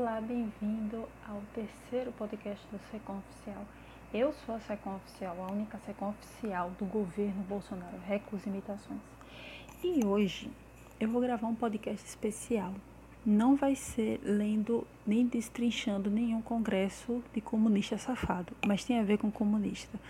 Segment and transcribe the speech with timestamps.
[0.00, 3.66] Olá, bem-vindo ao terceiro podcast do SECOM Oficial.
[4.14, 9.02] Eu sou a SECOM Oficial, a única SECOM Oficial do governo Bolsonaro, Recusa Imitações.
[9.84, 10.50] E hoje
[10.98, 12.72] eu vou gravar um podcast especial.
[13.26, 19.18] Não vai ser lendo nem destrinchando nenhum congresso de comunista safado, mas tem a ver
[19.18, 20.00] com comunista.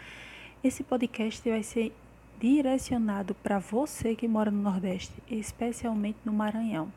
[0.62, 1.92] Esse podcast vai ser
[2.38, 6.92] direcionado para você que mora no Nordeste, especialmente no Maranhão.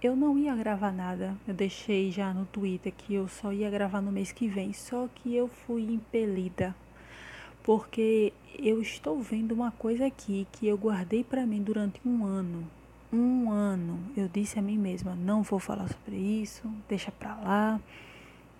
[0.00, 4.00] Eu não ia gravar nada, eu deixei já no Twitter que eu só ia gravar
[4.00, 6.72] no mês que vem, só que eu fui impelida,
[7.64, 12.70] porque eu estou vendo uma coisa aqui que eu guardei para mim durante um ano.
[13.12, 17.80] Um ano, eu disse a mim mesma: não vou falar sobre isso, deixa pra lá,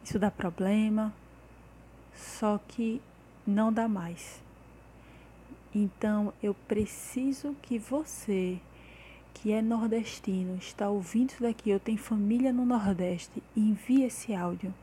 [0.02, 1.14] isso dá problema.
[2.16, 3.00] Só que
[3.46, 4.42] não dá mais.
[5.72, 8.58] Então eu preciso que você
[9.40, 14.74] que é nordestino, está ouvindo isso daqui, eu tenho família no Nordeste, envie esse áudio.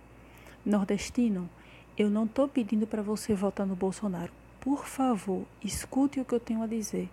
[0.65, 1.49] Nordestino,
[1.97, 4.31] eu não estou pedindo para você votar no Bolsonaro.
[4.61, 7.09] Por favor, escute o que eu tenho a dizer.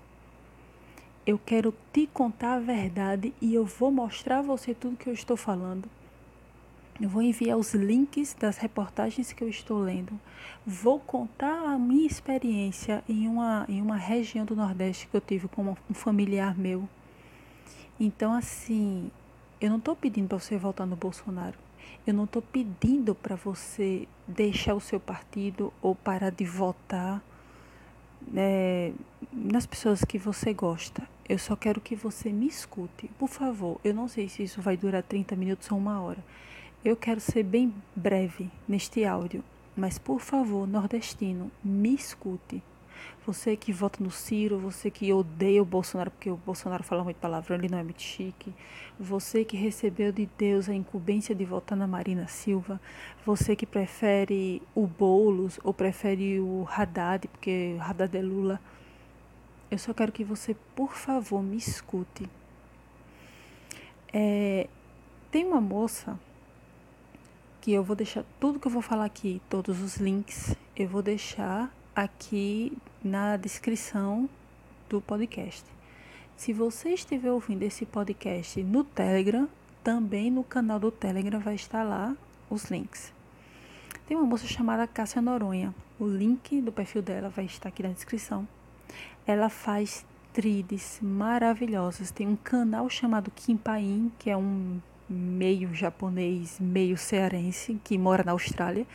[1.26, 5.12] Eu quero te contar a verdade e eu vou mostrar a você tudo que eu
[5.12, 5.88] estou falando.
[7.00, 10.12] Eu vou enviar os links das reportagens que eu estou lendo.
[10.64, 15.48] Vou contar a minha experiência em uma, em uma região do Nordeste que eu tive
[15.48, 16.88] com um familiar meu
[18.04, 19.12] então, assim,
[19.60, 21.56] eu não estou pedindo para você votar no Bolsonaro.
[22.04, 27.22] Eu não estou pedindo para você deixar o seu partido ou parar de votar
[28.26, 28.92] né,
[29.32, 31.08] nas pessoas que você gosta.
[31.28, 33.08] Eu só quero que você me escute.
[33.16, 36.24] Por favor, eu não sei se isso vai durar 30 minutos ou uma hora.
[36.84, 39.44] Eu quero ser bem breve neste áudio.
[39.76, 42.60] Mas, por favor, nordestino, me escute.
[43.24, 47.18] Você que vota no Ciro, você que odeia o Bolsonaro, porque o Bolsonaro fala muito
[47.18, 48.52] palavrão, ele não é muito chique.
[48.98, 52.80] Você que recebeu de Deus a incumbência de votar na Marina Silva.
[53.24, 58.60] Você que prefere o Boulos ou prefere o Haddad, porque Haddad é Lula.
[59.70, 62.28] Eu só quero que você, por favor, me escute.
[64.12, 64.68] É,
[65.30, 66.18] tem uma moça
[67.62, 71.00] que eu vou deixar tudo que eu vou falar aqui, todos os links, eu vou
[71.00, 74.28] deixar aqui na descrição
[74.88, 75.64] do podcast.
[76.36, 79.48] Se você estiver ouvindo esse podcast no Telegram,
[79.82, 82.16] também no canal do Telegram vai estar lá
[82.50, 83.12] os links.
[84.06, 85.74] Tem uma moça chamada Cássia Noronha.
[85.98, 88.46] O link do perfil dela vai estar aqui na descrição.
[89.26, 92.10] Ela faz trides maravilhosas.
[92.10, 98.32] Tem um canal chamado Kimpain, que é um meio japonês, meio cearense, que mora na
[98.32, 98.86] Austrália.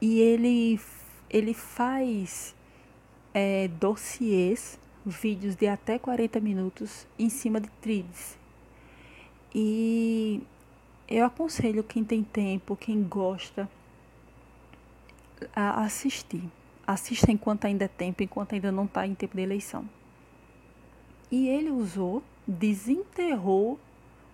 [0.00, 0.80] E ele
[1.28, 2.55] ele faz
[3.38, 8.38] é, dossiês, vídeos de até 40 minutos em cima de threads.
[9.54, 10.42] E
[11.06, 13.68] eu aconselho quem tem tempo, quem gosta,
[15.54, 16.44] a assistir.
[16.86, 19.86] Assista enquanto ainda é tempo, enquanto ainda não está em tempo de eleição.
[21.30, 23.78] E ele usou, desenterrou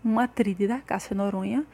[0.05, 1.67] uma trilha da Cássia Noronha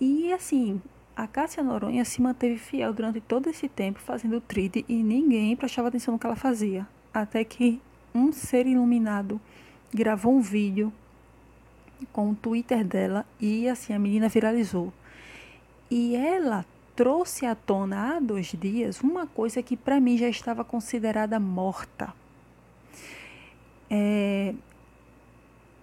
[0.00, 0.80] e assim
[1.20, 5.88] a Cássia Noronha se manteve fiel durante todo esse tempo fazendo tride e ninguém prestava
[5.88, 6.88] atenção no que ela fazia.
[7.12, 7.78] Até que
[8.14, 9.38] um ser iluminado
[9.92, 10.90] gravou um vídeo
[12.10, 14.90] com o Twitter dela e assim a menina viralizou.
[15.90, 16.64] E ela
[16.96, 22.14] trouxe à tona há dois dias uma coisa que para mim já estava considerada morta.
[23.90, 24.54] É,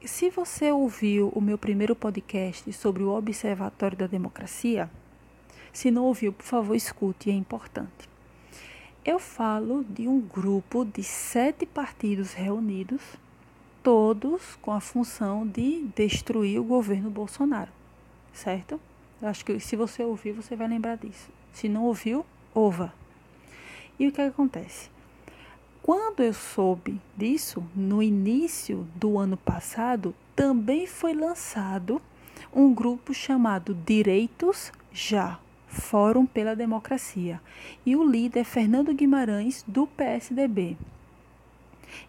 [0.03, 4.89] se você ouviu o meu primeiro podcast sobre o Observatório da Democracia,
[5.77, 8.09] se não ouviu, por favor, escute, é importante.
[9.05, 12.99] Eu falo de um grupo de sete partidos reunidos,
[13.83, 17.69] todos com a função de destruir o governo Bolsonaro,
[18.33, 18.81] certo?
[19.21, 21.29] Eu acho que se você ouvir, você vai lembrar disso.
[21.53, 22.91] Se não ouviu, ouva.
[23.99, 24.89] E o que acontece?
[25.83, 32.01] Quando eu soube disso, no início do ano passado, também foi lançado
[32.51, 35.39] um grupo chamado Direitos Já,
[35.77, 37.41] Fórum pela Democracia,
[37.85, 40.75] e o líder Fernando Guimarães, do PSDB.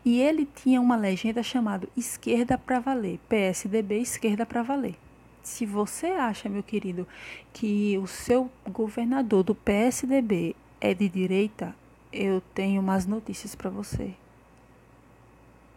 [0.04, 4.96] E ele tinha uma legenda chamada Esquerda para Valer, PSDB Esquerda para Valer.
[5.42, 7.06] Se você acha, meu querido,
[7.52, 11.74] que o seu governador do PSDB é de direita,
[12.12, 14.14] eu tenho umas notícias para você.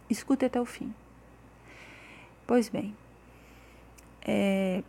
[0.09, 0.93] Escute até o fim.
[2.45, 2.95] Pois bem,
[4.23, 4.83] é,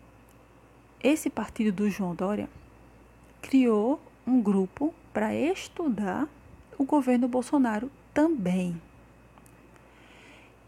[1.02, 2.48] esse partido do João Dória
[3.42, 6.26] criou um grupo para estudar
[6.78, 8.80] o governo Bolsonaro também.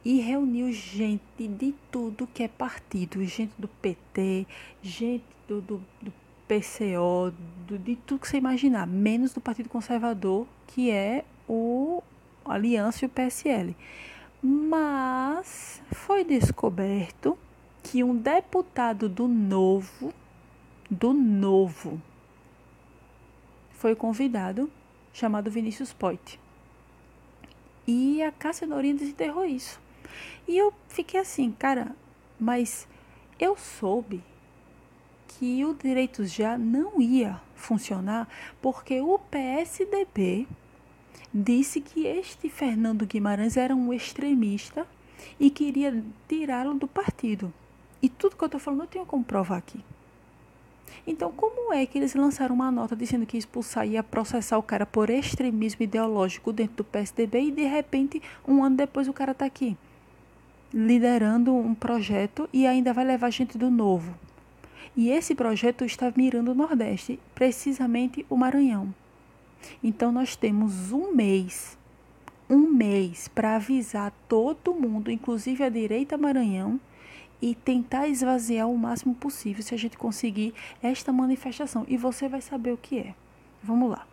[0.04, 4.46] e reuniu gente de tudo que é partido, gente do PT,
[4.82, 6.12] gente do, do, do
[6.46, 7.32] PCO,
[7.66, 12.02] do, de tudo que você imaginar, menos do Partido Conservador, que é o
[12.44, 13.74] Aliança e o PSL.
[14.42, 17.38] Mas foi descoberto
[17.82, 20.12] que um deputado do Novo,
[20.90, 22.00] do Novo,
[23.84, 24.70] foi convidado,
[25.12, 26.40] chamado Vinícius Poit.
[27.86, 29.78] E a Cássia Norinha desenterrou isso.
[30.48, 31.94] E eu fiquei assim, cara,
[32.40, 32.88] mas
[33.38, 34.24] eu soube
[35.28, 38.26] que o Direitos Já não ia funcionar
[38.62, 40.48] porque o PSDB
[41.30, 44.86] disse que este Fernando Guimarães era um extremista
[45.38, 47.52] e queria tirá-lo do partido.
[48.00, 49.84] E tudo que eu estou falando eu tenho como provar aqui.
[51.06, 54.86] Então, como é que eles lançaram uma nota dizendo que expulsar ia processar o cara
[54.86, 59.44] por extremismo ideológico dentro do PSDB e de repente, um ano depois, o cara está
[59.44, 59.76] aqui?
[60.74, 64.12] liderando um projeto e ainda vai levar gente do novo.
[64.96, 68.92] E esse projeto está mirando o Nordeste, precisamente o Maranhão.
[69.82, 71.78] Então nós temos um mês,
[72.50, 76.80] um mês para avisar todo mundo, inclusive a direita Maranhão,
[77.44, 81.84] e tentar esvaziar o máximo possível se a gente conseguir esta manifestação.
[81.86, 83.14] E você vai saber o que é.
[83.62, 84.06] Vamos lá.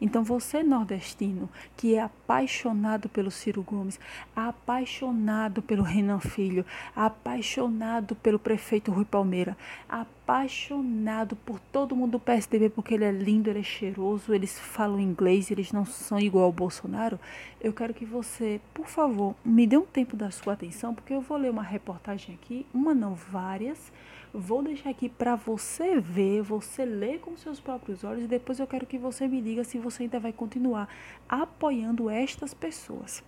[0.00, 3.98] Então, você nordestino que é apaixonado pelo Ciro Gomes,
[4.34, 6.64] apaixonado pelo Renan Filho,
[6.94, 9.56] apaixonado pelo prefeito Rui Palmeira,
[9.88, 15.00] apaixonado por todo mundo do PSDB porque ele é lindo, ele é cheiroso, eles falam
[15.00, 17.18] inglês, eles não são igual ao Bolsonaro,
[17.60, 21.20] eu quero que você, por favor, me dê um tempo da sua atenção, porque eu
[21.20, 23.92] vou ler uma reportagem aqui, uma não, várias,
[24.32, 28.66] Vou deixar aqui para você ver, você ler com seus próprios olhos e depois eu
[28.66, 30.88] quero que você me diga se você ainda vai continuar
[31.28, 33.22] apoiando estas pessoas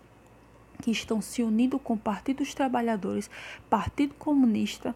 [0.81, 3.31] que estão se unindo com o Partido dos Trabalhadores,
[3.69, 4.94] Partido Comunista,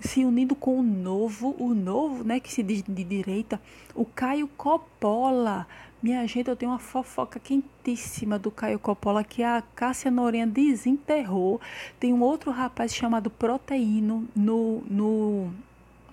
[0.00, 3.60] se unindo com o Novo, o Novo, né, que se diz de direita,
[3.94, 5.66] o Caio Coppola.
[6.02, 11.60] Minha gente, eu tenho uma fofoca quentíssima do Caio Coppola que a Cássia Norinha desenterrou.
[12.00, 15.52] Tem um outro rapaz chamado Proteíno no, no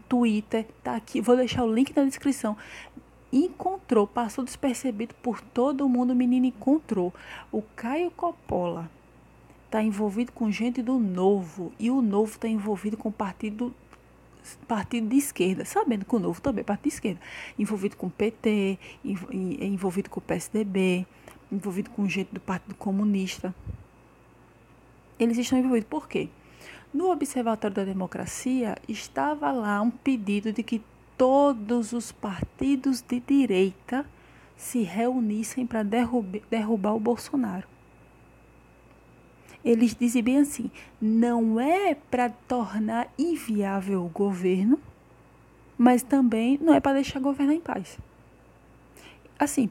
[0.07, 2.55] Twitter, tá aqui, vou deixar o link na descrição
[3.31, 7.13] encontrou, passou despercebido por todo mundo, o menino encontrou.
[7.51, 8.89] O Caio Coppola
[9.65, 13.73] está envolvido com gente do Novo e o Novo está envolvido com o partido
[14.67, 17.21] partido de esquerda, sabendo que o Novo também é partido de esquerda,
[17.57, 21.05] envolvido com o PT, envolvido com o PSDB,
[21.51, 23.53] envolvido com gente do Partido Comunista.
[25.19, 26.29] Eles estão envolvidos por quê?
[26.93, 30.81] No Observatório da Democracia estava lá um pedido de que
[31.17, 34.05] todos os partidos de direita
[34.55, 37.67] se reunissem para derrubar, derrubar o Bolsonaro.
[39.63, 40.71] Eles dizem bem assim:
[41.01, 44.79] não é para tornar inviável o governo,
[45.77, 47.97] mas também não é para deixar governar em paz.
[49.37, 49.69] Assim,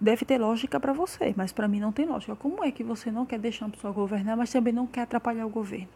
[0.00, 2.34] deve ter lógica para você, mas para mim não tem lógica.
[2.36, 5.46] Como é que você não quer deixar uma pessoa governar, mas também não quer atrapalhar
[5.46, 5.88] o governo?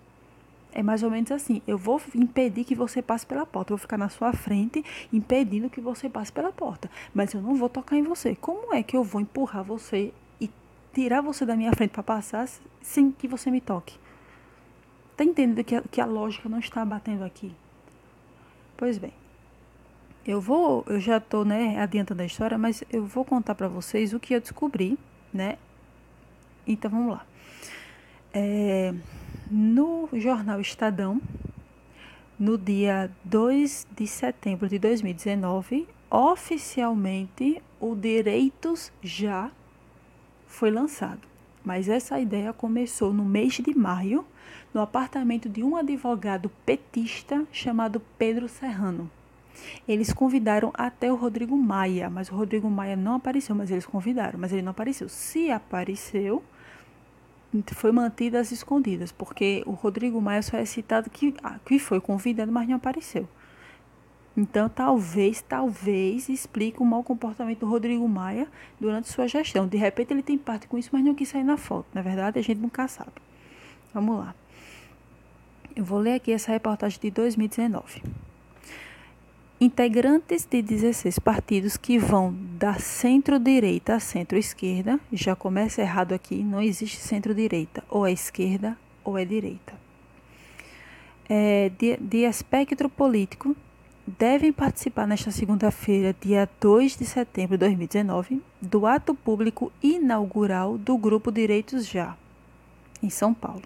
[0.72, 1.62] É mais ou menos assim.
[1.66, 3.72] Eu vou impedir que você passe pela porta.
[3.72, 6.90] Eu vou ficar na sua frente impedindo que você passe pela porta.
[7.14, 8.34] Mas eu não vou tocar em você.
[8.34, 10.12] Como é que eu vou empurrar você
[10.94, 12.48] tirar você da minha frente para passar
[12.80, 13.98] sem que você me toque?
[15.16, 17.54] Tá entendendo que a, que a lógica não está batendo aqui?
[18.76, 19.12] Pois bem.
[20.24, 24.14] Eu vou, eu já estou, né, adiantando a história, mas eu vou contar para vocês
[24.14, 24.98] o que eu descobri,
[25.32, 25.58] né?
[26.66, 27.26] Então vamos lá.
[28.32, 28.94] É,
[29.50, 31.20] no jornal Estadão,
[32.38, 39.50] no dia 2 de setembro de 2019, oficialmente o Direitos Já
[40.54, 41.20] foi lançado.
[41.64, 44.24] Mas essa ideia começou no mês de maio,
[44.72, 49.10] no apartamento de um advogado petista chamado Pedro Serrano.
[49.86, 54.38] Eles convidaram até o Rodrigo Maia, mas o Rodrigo Maia não apareceu, mas eles convidaram,
[54.38, 55.08] mas ele não apareceu.
[55.08, 56.42] Se apareceu,
[57.72, 62.00] foi mantida às escondidas, porque o Rodrigo Maia só é citado que, ah, que foi
[62.00, 63.28] convidado, mas não apareceu.
[64.36, 68.48] Então, talvez, talvez explique o mau comportamento do Rodrigo Maia
[68.80, 69.66] durante sua gestão.
[69.66, 71.86] De repente, ele tem parte com isso, mas não quis sair na foto.
[71.94, 73.12] Na verdade, a gente nunca sabe.
[73.92, 74.34] Vamos lá.
[75.76, 78.02] Eu vou ler aqui essa reportagem de 2019
[79.60, 85.00] integrantes de 16 partidos que vão da centro-direita à centro-esquerda.
[85.12, 89.72] Já começa errado aqui, não existe centro-direita, ou é esquerda ou é direita.
[91.28, 93.56] É, de, de espectro político,
[94.06, 100.96] devem participar nesta segunda-feira, dia 2 de setembro de 2019, do ato público inaugural do
[100.98, 102.16] Grupo Direitos Já,
[103.02, 103.62] em São Paulo.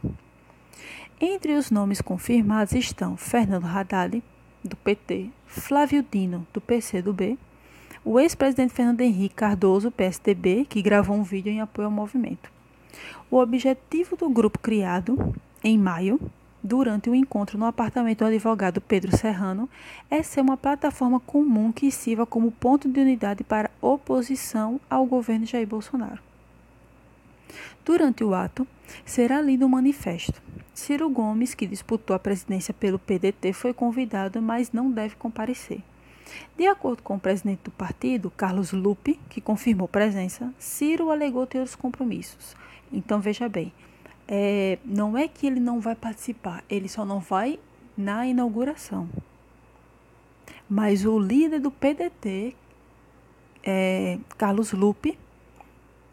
[1.21, 4.23] Entre os nomes confirmados estão Fernando Haddad,
[4.63, 7.37] do PT, Flávio Dino, do PCdoB,
[8.05, 12.51] o ex-presidente Fernando Henrique Cardoso, PSDB, que gravou um vídeo em apoio ao movimento.
[13.31, 16.21] O objetivo do grupo criado em maio,
[16.63, 19.69] durante o encontro no apartamento do advogado Pedro Serrano,
[20.11, 25.47] é ser uma plataforma comum que sirva como ponto de unidade para oposição ao governo
[25.47, 26.21] Jair Bolsonaro.
[27.85, 28.67] Durante o ato,
[29.05, 30.43] será lido um manifesto.
[30.75, 35.81] Ciro Gomes, que disputou a presidência pelo PDT, foi convidado, mas não deve comparecer.
[36.57, 41.61] De acordo com o presidente do partido, Carlos Lupe, que confirmou presença, Ciro alegou ter
[41.61, 42.55] os compromissos.
[42.93, 43.73] Então veja bem,
[44.29, 47.59] é, não é que ele não vai participar, ele só não vai
[47.97, 49.09] na inauguração.
[50.69, 52.55] Mas o líder do PDT,
[53.65, 55.19] é, Carlos Lupe,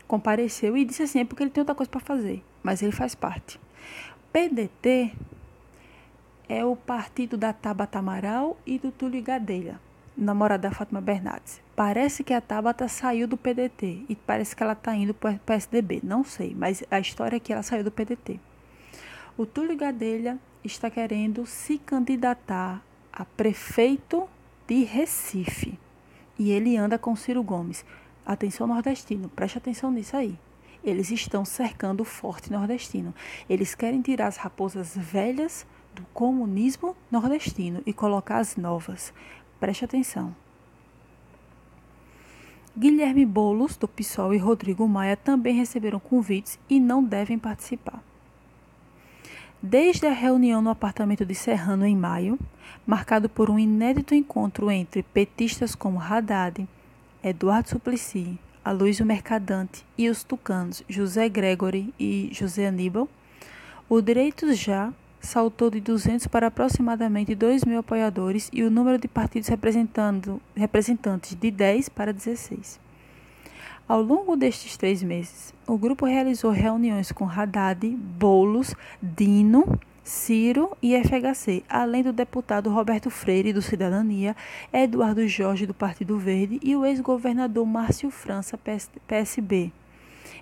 [0.08, 3.14] compareceu e disse assim: é porque ele tem outra coisa para fazer, mas ele faz
[3.14, 3.60] parte.
[4.32, 5.12] PDT
[6.48, 9.80] é o partido da Tabata Amaral e do Túlio Gadelha
[10.18, 11.62] namorada da Fátima Bernardes.
[11.76, 15.40] Parece que a Tabata saiu do PDT e parece que ela está indo para o
[15.40, 16.00] PSDB.
[16.04, 18.40] Não sei, mas a história é que ela saiu do PDT.
[19.38, 22.82] O Túlio Gadelha está querendo se candidatar
[23.12, 24.30] a prefeito
[24.68, 25.78] de Recife.
[26.40, 27.86] E ele anda com Ciro Gomes.
[28.26, 30.38] Atenção nordestino, preste atenção nisso aí.
[30.84, 33.14] Eles estão cercando o forte nordestino.
[33.50, 39.14] Eles querem tirar as raposas velhas do comunismo nordestino e colocar as novas.
[39.60, 40.36] Preste atenção.
[42.78, 48.04] Guilherme Bolos, do PSOL, e Rodrigo Maia também receberam convites e não devem participar.
[49.62, 52.38] Desde a reunião no apartamento de Serrano em maio,
[52.86, 56.68] marcado por um inédito encontro entre petistas como Haddad,
[57.24, 63.08] Eduardo Suplicy, Aloysio Mercadante e os tucanos José Gregory e José Aníbal,
[63.88, 64.92] o Direitos Já
[65.26, 71.52] saltou de 200 para aproximadamente 2 mil apoiadores e o número de partidos representantes de
[71.52, 72.80] 10 para 16.
[73.88, 80.96] Ao longo destes três meses, o grupo realizou reuniões com Haddad, Bolos, Dino, Ciro e
[80.96, 84.36] FHC, além do deputado Roberto Freire, do Cidadania,
[84.72, 88.60] Eduardo Jorge, do Partido Verde, e o ex-governador Márcio França,
[89.08, 89.72] PSB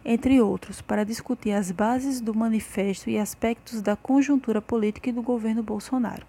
[0.06, 5.22] entre outros, para discutir as bases do manifesto e aspectos da conjuntura política e do
[5.22, 6.26] governo Bolsonaro.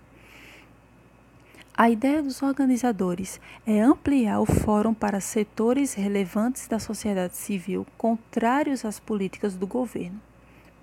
[1.77, 8.85] A ideia dos organizadores é ampliar o fórum para setores relevantes da sociedade civil contrários
[8.85, 10.21] às políticas do governo.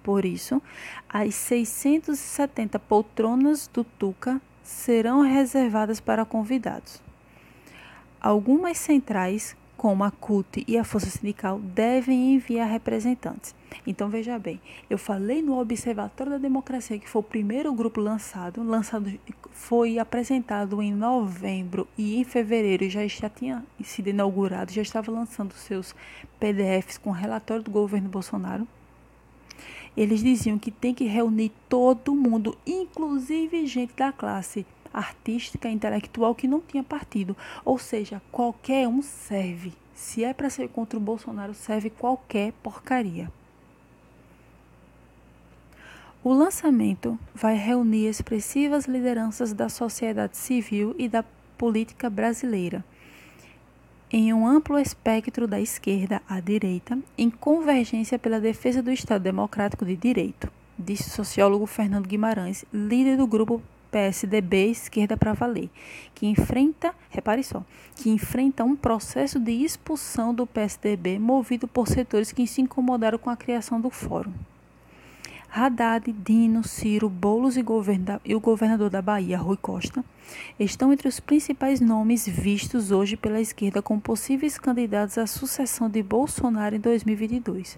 [0.04, 0.62] Por isso,
[1.08, 7.02] as 670 poltronas do Tuca serão reservadas para convidados.
[8.20, 13.56] Algumas centrais como a CUT e a Força Sindical, devem enviar representantes.
[13.88, 18.62] Então, veja bem, eu falei no Observatório da Democracia, que foi o primeiro grupo lançado,
[18.62, 19.12] lançado
[19.52, 25.56] foi apresentado em novembro e em fevereiro já, já tinha sido inaugurado, já estava lançando
[25.56, 25.96] seus
[26.40, 28.68] PDFs com relatório do governo Bolsonaro.
[29.98, 36.48] Eles diziam que tem que reunir todo mundo, inclusive gente da classe artística, intelectual que
[36.48, 37.36] não tinha partido.
[37.64, 39.74] Ou seja, qualquer um serve.
[39.94, 43.32] Se é para ser contra o Bolsonaro, serve qualquer porcaria.
[46.24, 51.24] O lançamento vai reunir expressivas lideranças da sociedade civil e da
[51.58, 52.84] política brasileira,
[54.14, 59.86] em um amplo espectro da esquerda à direita, em convergência pela defesa do Estado Democrático
[59.86, 65.70] de Direito, disse o sociólogo Fernando Guimarães, líder do grupo PSDB Esquerda para Valer,
[66.16, 67.64] que enfrenta, repare só,
[67.96, 73.30] que enfrenta um processo de expulsão do PSDB movido por setores que se incomodaram com
[73.30, 74.34] a criação do fórum.
[75.54, 77.66] Haddad, Dino, Ciro, Boulos e,
[78.24, 80.04] e, o governador da Bahia, Rui Costa,
[80.58, 86.02] estão entre os principais nomes vistos hoje pela esquerda como possíveis candidatos à sucessão de
[86.02, 87.78] Bolsonaro em 2022.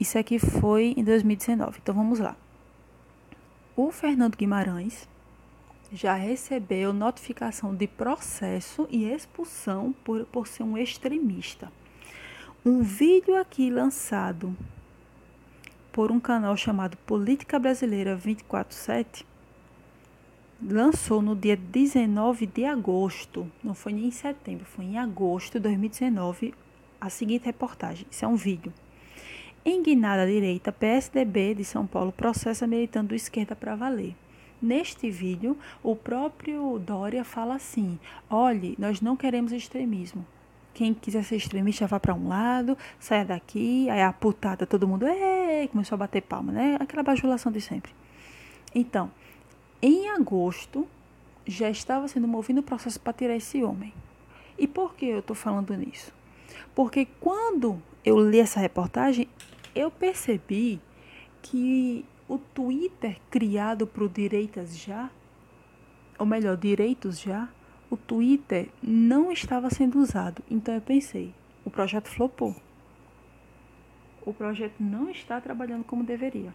[0.00, 1.78] Isso aqui foi em 2019.
[1.80, 2.36] Então vamos lá.
[3.80, 5.08] O Fernando Guimarães
[5.92, 11.70] já recebeu notificação de processo e expulsão por, por ser um extremista.
[12.66, 14.52] Um vídeo aqui lançado
[15.92, 19.24] por um canal chamado Política Brasileira 247
[20.60, 25.60] lançou no dia 19 de agosto, não foi nem em setembro, foi em agosto de
[25.60, 26.52] 2019,
[27.00, 28.08] a seguinte reportagem.
[28.10, 28.72] Isso é um vídeo.
[29.64, 34.14] Em Guinada Direita, PSDB de São Paulo processa militando esquerda para valer.
[34.60, 37.98] Neste vídeo, o próprio Dória fala assim:
[38.30, 40.24] olhe, nós não queremos extremismo,
[40.78, 45.06] quem quiser ser extremista vá para um lado, saia daqui, aí a putada, todo mundo,
[45.72, 46.76] começou a bater palma, né?
[46.78, 47.92] Aquela bajulação de sempre.
[48.72, 49.10] Então,
[49.82, 50.86] em agosto,
[51.44, 53.92] já estava sendo movido o processo para tirar esse homem.
[54.56, 56.12] E por que eu estou falando nisso?
[56.76, 59.28] Porque quando eu li essa reportagem,
[59.74, 60.80] eu percebi
[61.42, 65.10] que o Twitter criado para o Direitas Já,
[66.18, 67.48] ou melhor, Direitos Já,
[67.90, 70.42] o Twitter não estava sendo usado.
[70.50, 71.34] Então eu pensei,
[71.66, 72.56] o projeto flopou.
[74.24, 76.54] O projeto não está trabalhando como deveria.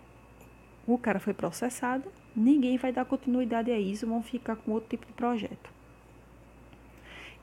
[0.87, 5.05] O cara foi processado, ninguém vai dar continuidade a isso, vão ficar com outro tipo
[5.05, 5.69] de projeto.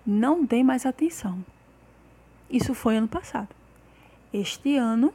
[0.04, 1.44] Não dê mais atenção.
[2.50, 3.59] Isso foi ano passado.
[4.32, 5.12] Este ano,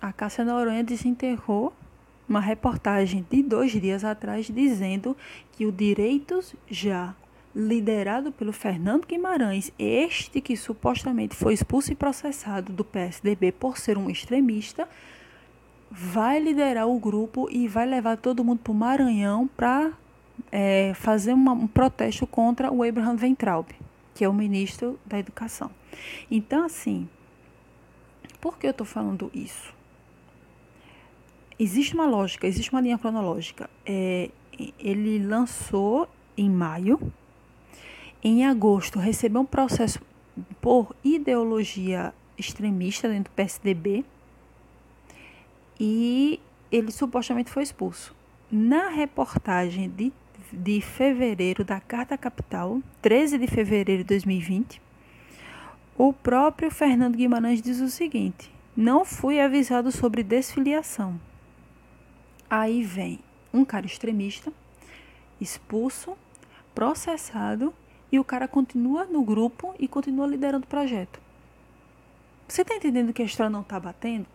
[0.00, 1.72] a Cássia Noronha desenterrou
[2.28, 5.16] uma reportagem de dois dias atrás dizendo
[5.52, 7.14] que o Direitos Já,
[7.54, 13.96] liderado pelo Fernando Guimarães, este que supostamente foi expulso e processado do PSDB por ser
[13.96, 14.88] um extremista,
[15.88, 19.92] vai liderar o grupo e vai levar todo mundo para o Maranhão para
[20.50, 23.68] é, fazer uma, um protesto contra o Abraham Weintraub,
[24.14, 25.70] que é o ministro da Educação.
[26.30, 27.08] Então, assim,
[28.42, 29.72] por que eu estou falando isso?
[31.62, 33.70] existe uma lógica, existe uma linha cronológica.
[33.86, 34.30] É,
[34.78, 37.00] ele lançou em maio,
[38.22, 40.00] em agosto recebeu um processo
[40.60, 44.04] por ideologia extremista dentro do PSDB
[45.78, 48.14] e ele supostamente foi expulso.
[48.50, 50.12] Na reportagem de,
[50.52, 54.80] de fevereiro da Carta Capital, 13 de fevereiro de 2020,
[55.96, 61.20] o próprio Fernando Guimarães diz o seguinte: Não fui avisado sobre desfiliação.
[62.48, 63.18] Aí vem
[63.52, 64.52] um cara extremista,
[65.40, 66.16] expulso,
[66.74, 67.74] processado
[68.10, 71.20] e o cara continua no grupo e continua liderando o projeto.
[72.48, 74.26] Você está entendendo que a história não está batendo?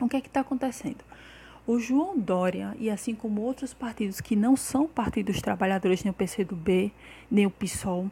[0.00, 1.04] O que é que está acontecendo?
[1.66, 6.14] O João Dória, e assim como outros partidos que não são partidos trabalhadores, nem o
[6.14, 6.92] PCdoB,
[7.30, 8.10] nem o PSOL,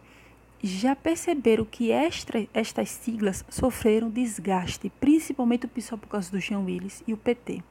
[0.62, 6.61] já perceberam que extra, estas siglas sofreram desgaste, principalmente o PSOL por causa do Jean
[6.61, 7.62] Willis e o PT.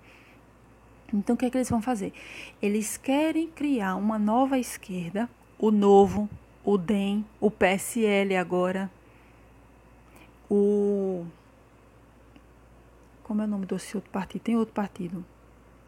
[1.14, 2.14] Então, o que é que eles vão fazer?
[2.62, 6.30] Eles querem criar uma nova esquerda, o Novo,
[6.64, 8.92] o DEM, o PSL agora,
[10.50, 11.26] o.
[13.24, 14.42] Como é o nome desse outro partido?
[14.42, 15.26] Tem outro partido.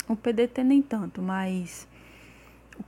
[0.07, 1.87] O PDT nem tanto, mas
[2.77, 2.83] o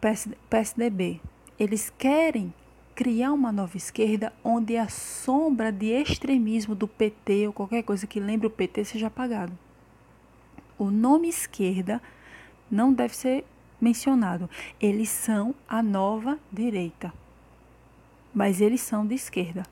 [0.49, 1.21] PSDB.
[1.57, 2.53] Eles querem
[2.95, 8.19] criar uma nova esquerda onde a sombra de extremismo do PT ou qualquer coisa que
[8.19, 9.57] lembre o PT seja apagado.
[10.77, 12.01] O nome esquerda
[12.69, 13.45] não deve ser
[13.79, 14.49] mencionado.
[14.79, 17.13] Eles são a nova direita,
[18.33, 19.63] mas eles são de esquerda.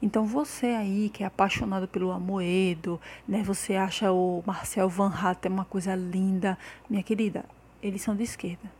[0.00, 5.52] Então você aí que é apaixonado pelo Amoedo, né, você acha o Marcel Van Hatten
[5.52, 7.44] uma coisa linda, minha querida,
[7.82, 8.70] eles são de esquerda.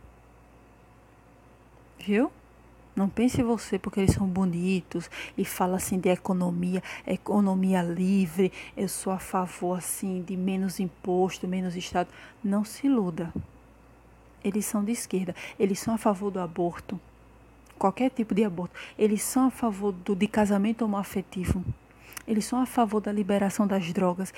[1.99, 2.31] Viu?
[2.95, 8.87] Não pense você porque eles são bonitos e fala assim de economia, economia livre, eu
[8.87, 12.07] sou a favor assim de menos imposto, menos estado.
[12.41, 13.33] Não se iluda.
[14.41, 16.99] Eles são de esquerda, eles são a favor do aborto,
[17.79, 21.65] qualquer tipo de aborto, eles são a favor do, de casamento homoafetivo,
[22.27, 24.33] eles são a favor da liberação das drogas.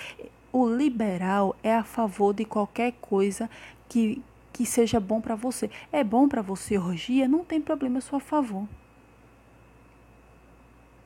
[0.52, 3.50] O liberal é a favor de qualquer coisa
[3.90, 4.24] que,
[4.58, 5.70] que seja bom para você.
[5.92, 7.28] É bom para você orgia?
[7.28, 8.68] Não tem problema, eu sou a favor.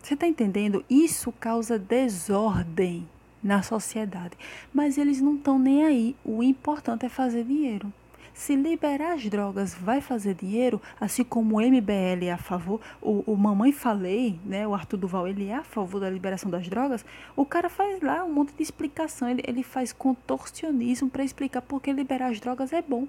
[0.01, 0.85] Você está entendendo?
[0.89, 3.05] Isso causa desordem
[3.43, 4.37] na sociedade.
[4.73, 6.15] Mas eles não estão nem aí.
[6.23, 7.91] O importante é fazer dinheiro.
[8.33, 13.21] Se liberar as drogas vai fazer dinheiro, assim como o MBL é a favor, o,
[13.33, 17.05] o Mamãe Falei, né, o Arthur Duval, ele é a favor da liberação das drogas,
[17.35, 21.81] o cara faz lá um monte de explicação, ele, ele faz contorcionismo para explicar por
[21.81, 23.05] que liberar as drogas é bom.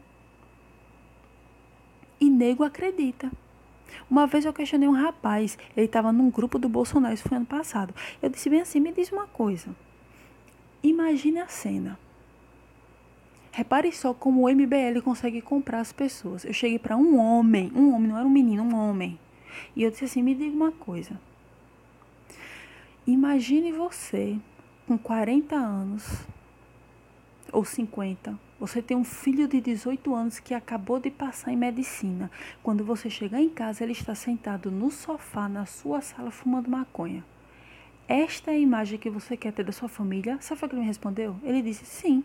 [2.23, 3.33] E nego acredita.
[4.09, 7.45] Uma vez eu questionei um rapaz, ele estava num grupo do Bolsonaro, isso foi ano
[7.45, 7.93] passado.
[8.23, 9.75] Eu disse bem assim, me diz uma coisa.
[10.85, 11.99] Imagine a cena.
[13.51, 16.45] Repare só como o MBL consegue comprar as pessoas.
[16.45, 19.19] Eu cheguei para um homem, um homem, não era um menino, um homem.
[19.75, 21.21] E eu disse assim: me diga uma coisa.
[23.05, 24.39] Imagine você
[24.87, 26.25] com 40 anos
[27.53, 28.39] ou 50.
[28.63, 32.31] Você tem um filho de 18 anos que acabou de passar em medicina.
[32.63, 37.25] Quando você chegar em casa, ele está sentado no sofá na sua sala fumando maconha.
[38.07, 40.39] Esta é a imagem que você quer ter da sua família?
[40.41, 41.35] Sabe o que ele me respondeu?
[41.43, 42.23] Ele disse: sim.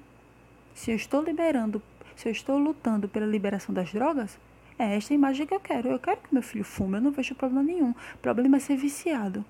[0.75, 1.81] Se eu estou liberando,
[2.15, 4.37] se eu estou lutando pela liberação das drogas,
[4.77, 5.89] é esta imagem que eu quero.
[5.89, 7.95] Eu quero que meu filho fume, eu não vejo problema nenhum.
[8.13, 9.43] O problema é ser viciado.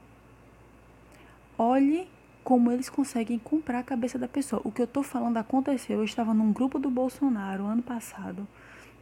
[1.58, 2.08] olhe
[2.47, 4.62] como eles conseguem comprar a cabeça da pessoa.
[4.63, 5.97] O que eu estou falando aconteceu.
[5.97, 8.47] Eu estava num grupo do Bolsonaro ano passado,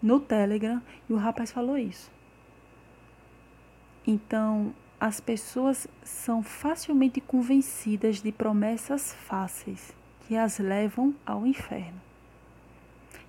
[0.01, 2.12] no Telegram, e o rapaz falou isso.
[4.08, 12.01] Então, as pessoas são facilmente convencidas de promessas fáceis que as levam ao inferno.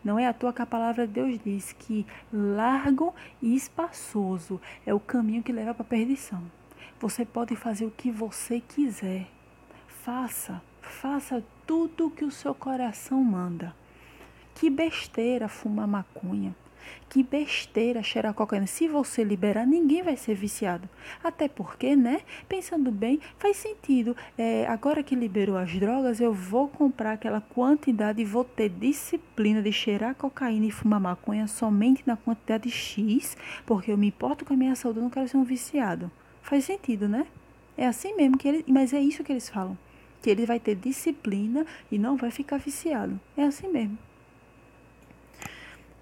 [0.03, 4.95] Não é à toa que a palavra de Deus diz que largo e espaçoso é
[4.95, 6.43] o caminho que leva para a perdição.
[6.99, 9.36] Você pode fazer o que você quiser.
[10.07, 13.75] Faça, faça tudo o que o seu coração manda.
[14.55, 16.55] Que besteira fumar maconha.
[17.09, 18.69] Que besteira cheirar cocaína.
[18.69, 20.89] Se você liberar, ninguém vai ser viciado.
[21.25, 22.21] Até porque, né?
[22.49, 24.17] Pensando bem, faz sentido.
[24.39, 29.61] É, agora que liberou as drogas, eu vou comprar aquela quantidade e vou ter disciplina
[29.61, 34.55] de cheirar cocaína e fumar maconha somente na quantidade X, porque eu me importo com
[34.55, 36.09] a minha saúde, eu não quero ser um viciado.
[36.43, 37.27] Faz sentido, né?
[37.77, 39.77] É assim mesmo que ele, mas é isso que eles falam,
[40.27, 43.21] que ele vai ter disciplina e não vai ficar viciado.
[43.37, 43.97] É assim mesmo.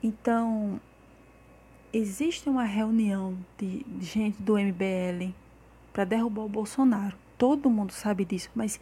[0.03, 0.81] Então,
[1.93, 5.35] existe uma reunião de gente do MBL
[5.93, 7.15] para derrubar o Bolsonaro.
[7.37, 8.81] Todo mundo sabe disso, mas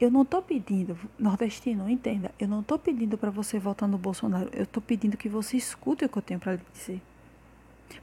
[0.00, 4.50] eu não estou pedindo, nordestino, entenda, eu não estou pedindo para você votar no Bolsonaro,
[4.52, 7.00] eu estou pedindo que você escute o que eu tenho para lhe dizer.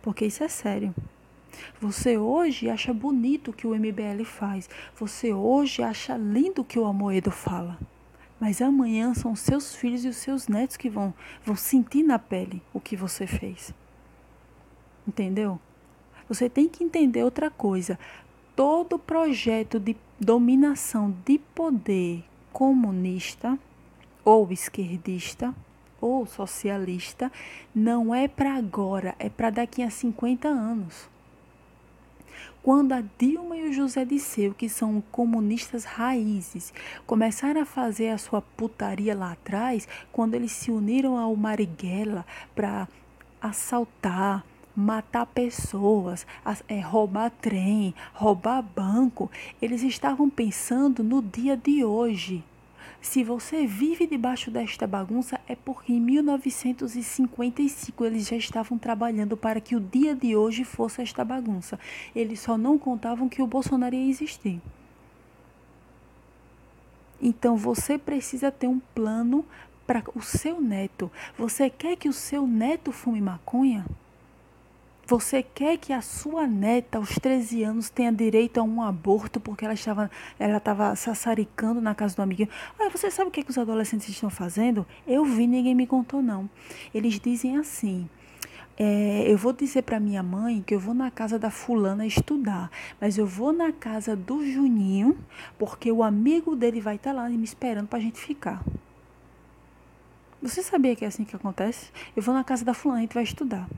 [0.02, 0.96] Porque isso é sério.
[1.80, 4.70] Você hoje acha bonito o que o MBL faz.
[4.96, 7.78] Você hoje acha lindo o que o Amoedo fala.
[8.40, 12.62] Mas amanhã são seus filhos e os seus netos que vão, vão sentir na pele
[12.74, 13.74] o que você fez.
[15.08, 15.60] Entendeu?
[16.28, 17.98] Você tem que entender outra coisa.
[18.56, 23.58] Todo projeto de dominação de poder comunista
[24.26, 25.54] ou esquerdista
[26.02, 27.32] ou socialista
[27.74, 31.10] não é para agora, é para daqui a 50 anos.
[32.68, 36.74] Quando a Dilma e o José Disseu, que são comunistas raízes,
[37.06, 42.86] começaram a fazer a sua putaria lá atrás, quando eles se uniram ao Marighella para
[43.42, 46.28] assaltar, matar pessoas,
[46.68, 52.44] é, roubar trem, roubar banco, eles estavam pensando no dia de hoje.
[53.02, 59.62] Se você vive debaixo desta bagunça, é porque em 1955 eles já estavam trabalhando para
[59.62, 61.80] que o dia de hoje fosse esta bagunça.
[62.16, 64.62] Eles só não contavam que o Bolsonaro ia existir.
[67.22, 69.46] Então você precisa ter um plano
[69.86, 71.10] para o seu neto.
[71.38, 73.86] Você quer que o seu neto fume maconha?
[75.10, 79.64] Você quer que a sua neta, aos 13 anos, tenha direito a um aborto porque
[79.64, 82.50] ela estava, ela estava sassaricando na casa do amiguinho?
[82.78, 84.86] Ah, você sabe o que, é que os adolescentes estão fazendo?
[85.08, 86.50] Eu vi, ninguém me contou, não.
[86.94, 88.10] Eles dizem assim.
[88.78, 92.70] É, eu vou dizer para minha mãe que eu vou na casa da fulana estudar,
[93.00, 95.18] mas eu vou na casa do Juninho
[95.58, 98.62] porque o amigo dele vai estar tá lá me esperando para a gente ficar.
[100.42, 101.92] Você sabia que é assim que acontece?
[102.14, 103.70] Eu vou na casa da fulana, a gente vai estudar.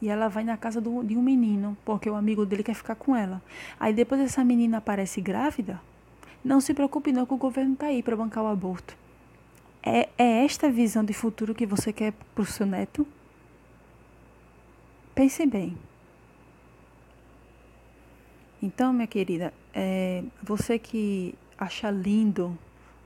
[0.00, 2.94] E ela vai na casa do, de um menino, porque o amigo dele quer ficar
[2.94, 3.42] com ela.
[3.78, 5.80] Aí depois essa menina aparece grávida.
[6.42, 8.96] Não se preocupe não que o governo está aí para bancar o aborto.
[9.82, 13.06] É, é esta visão de futuro que você quer para o seu neto?
[15.14, 15.76] Pense bem.
[18.62, 22.56] Então, minha querida, é, você que acha lindo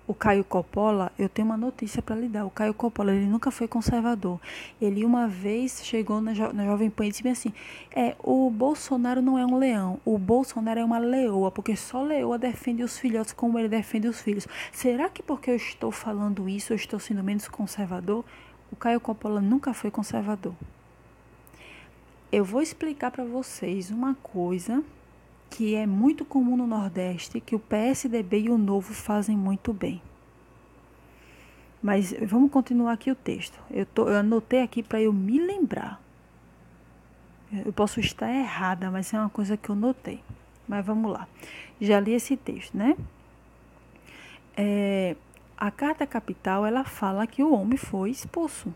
[0.06, 2.44] o Caio Coppola, eu tenho uma notícia para lhe dar.
[2.44, 4.38] O Caio Coppola, ele nunca foi conservador.
[4.80, 7.52] Ele uma vez chegou na, jo na Jovem Pan e disse assim:
[7.94, 12.38] é, o Bolsonaro não é um leão, o Bolsonaro é uma leoa, porque só leoa
[12.38, 14.46] defende os filhotes como ele defende os filhos.
[14.72, 18.24] Será que porque eu estou falando isso, eu estou sendo menos conservador?
[18.70, 20.54] O Caio Coppola nunca foi conservador.
[22.30, 24.82] Eu vou explicar para vocês uma coisa
[25.54, 30.02] que é muito comum no Nordeste, que o PSDB e o Novo fazem muito bem.
[31.80, 33.56] Mas vamos continuar aqui o texto.
[33.70, 36.02] Eu, tô, eu anotei aqui para eu me lembrar.
[37.64, 40.20] Eu posso estar errada, mas é uma coisa que eu notei.
[40.66, 41.28] Mas vamos lá.
[41.80, 42.96] Já li esse texto, né?
[44.56, 45.14] É,
[45.56, 48.74] a carta capital ela fala que o homem foi expulso.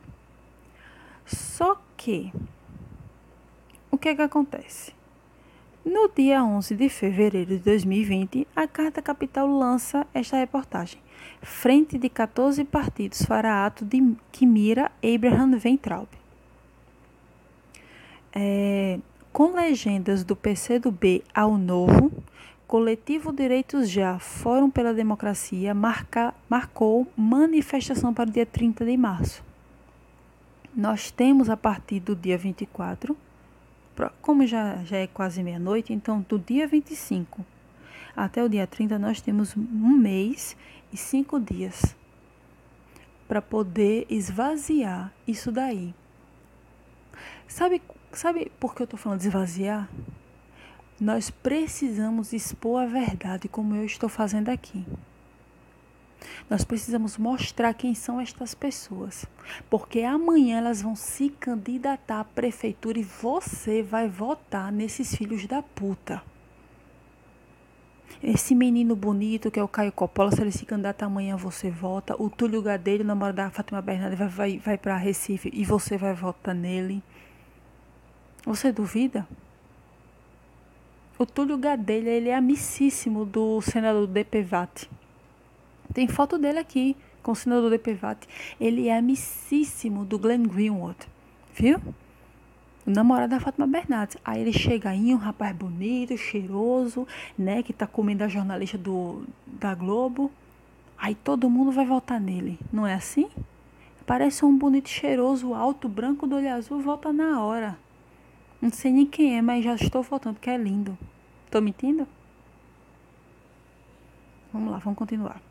[1.26, 2.32] Só que
[3.90, 4.96] o que é que acontece?
[5.90, 11.00] No dia 11 de fevereiro de 2020, a Carta Capital lança esta reportagem.
[11.40, 16.06] Frente de 14 partidos fará ato de, que mira Abraham Weintraub.
[18.34, 18.98] É,
[19.32, 22.12] com legendas do PCdoB ao Novo,
[22.66, 29.42] Coletivo Direitos Já, Fórum pela Democracia, marca, marcou manifestação para o dia 30 de março.
[30.76, 33.16] Nós temos a partir do dia 24
[34.22, 37.44] como já, já é quase meia-noite, então do dia 25
[38.18, 40.56] até o dia 30 nós temos um mês
[40.92, 41.94] e cinco dias
[43.28, 45.94] para poder esvaziar isso daí.
[47.46, 47.80] Sabe,
[48.12, 49.88] sabe por que eu estou falando de esvaziar?
[51.00, 54.84] Nós precisamos expor a verdade, como eu estou fazendo aqui.
[56.48, 59.26] Nós precisamos mostrar quem são estas pessoas,
[59.68, 65.62] porque amanhã elas vão se candidatar à prefeitura e você vai votar nesses filhos da
[65.62, 66.22] puta.
[68.22, 72.20] Esse menino bonito que é o Caio Coppola, se ele se candidata amanhã, você vota.
[72.20, 76.14] O Túlio Gadelho, namorado da Fátima Bernardes, vai, vai, vai para Recife e você vai
[76.14, 77.02] votar nele.
[78.44, 79.26] Você duvida?
[81.16, 84.88] O Túlio Gadelha, ele é amicíssimo do senador DPVAT.
[85.92, 88.26] Tem foto dele aqui com o senador DPVAT.
[88.60, 90.98] Ele é amicíssimo do Glenn Greenwald,
[91.54, 91.78] viu?
[92.86, 94.16] O namorado da Fátima Bernardes.
[94.24, 97.62] Aí ele chega aí, um rapaz bonito, cheiroso, né?
[97.62, 100.30] Que tá comendo a jornalista do, da Globo.
[100.96, 102.58] Aí todo mundo vai votar nele.
[102.72, 103.28] Não é assim?
[104.06, 107.78] Parece um bonito, cheiroso, alto, branco, do olho azul, volta na hora.
[108.60, 110.96] Não sei nem quem é, mas já estou votando, porque é lindo.
[111.50, 112.08] Tô mentindo?
[114.50, 115.42] Vamos lá, vamos continuar.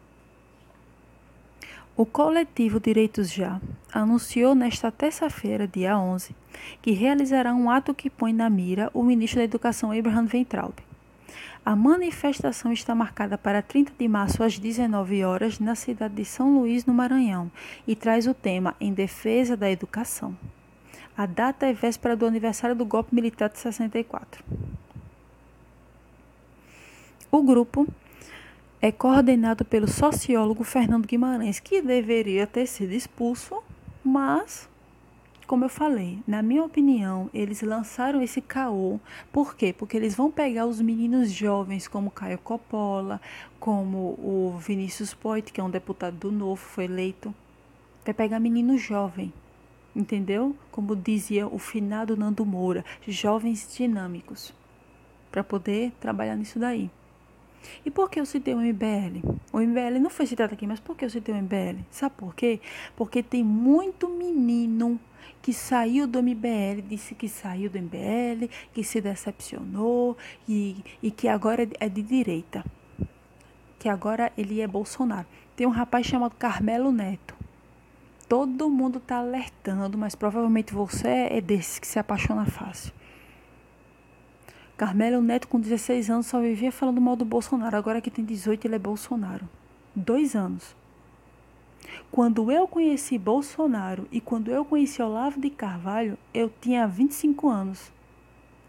[1.98, 3.60] O coletivo Direitos Já
[3.92, 6.36] anunciou nesta terça-feira, dia 11,
[6.80, 10.76] que realizará um ato que põe na mira o ministro da Educação Abraham Weintraub.
[11.66, 16.60] A manifestação está marcada para 30 de março às 19 horas na cidade de São
[16.60, 17.52] Luís, no Maranhão,
[17.88, 20.38] e traz o tema Em Defesa da Educação.
[21.18, 24.46] A data é véspera do aniversário do golpe militar de 64.
[27.32, 27.88] O grupo
[28.82, 33.64] é coordenado pelo sociólogo Fernando Guimarães, que deveria ter sido expulso,
[34.04, 34.70] mas,
[35.48, 39.00] como eu falei, na minha opinião, eles lançaram esse caô.
[39.32, 39.74] Por quê?
[39.74, 43.20] Porque eles vão pegar os meninos jovens, como Caio Coppola,
[43.60, 47.34] como o Vinícius Poit, que é um deputado do Novo, foi eleito.
[48.06, 49.34] Vai pegar menino jovem
[49.98, 50.56] entendeu?
[50.72, 54.54] Como dizia o finado Nando Moura, jovens dinâmicos,
[55.32, 56.90] para poder trabalhar nisso daí.
[57.86, 59.22] E por que eu citei o MBL?
[59.52, 61.82] O MBL não foi citado aqui, mas por que eu citei o MBL?
[61.92, 62.60] Sabe por quê?
[62.96, 65.00] Porque tem muito menino
[65.42, 70.18] que saiu do MBL, disse que saiu do MBL, que se decepcionou
[70.48, 72.64] e, e que agora é de direita.
[73.80, 75.28] Que agora ele é Bolsonaro.
[75.56, 77.38] Tem um rapaz chamado Carmelo Neto
[78.28, 82.92] todo mundo está alertando, mas provavelmente você é desses que se apaixona fácil.
[84.78, 87.76] Carmelo Neto, com 16 anos, só vivia falando mal do Bolsonaro.
[87.76, 89.50] Agora que tem 18, ele é Bolsonaro.
[89.96, 90.76] Dois anos.
[92.12, 97.92] Quando eu conheci Bolsonaro e quando eu conheci Olavo de Carvalho, eu tinha 25 anos.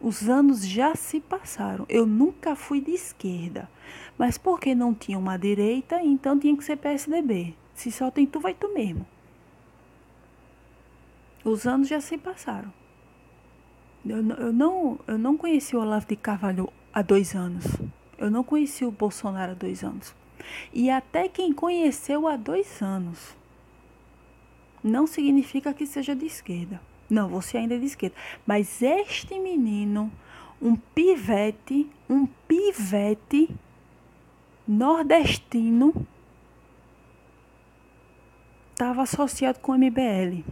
[0.01, 1.85] Os anos já se passaram.
[1.91, 3.69] Eu nunca fui de esquerda.
[4.17, 7.55] Mas porque não tinha uma direita, então tinha que ser PSDB.
[7.75, 9.07] Se só tem tu, vai tu mesmo.
[11.45, 12.73] Os anos já se passaram.
[14.07, 17.65] Eu, eu, não, eu não conheci o Olavo de Carvalho há dois anos.
[18.17, 20.15] Eu não conheci o Bolsonaro há dois anos.
[20.73, 23.37] E até quem conheceu há dois anos
[24.83, 26.81] não significa que seja de esquerda.
[27.11, 28.17] Não, você ainda é de esquerda.
[28.47, 30.11] Mas este menino,
[30.61, 33.49] um pivete, um pivete
[34.67, 36.07] nordestino,
[38.73, 40.45] estava associado com o MBL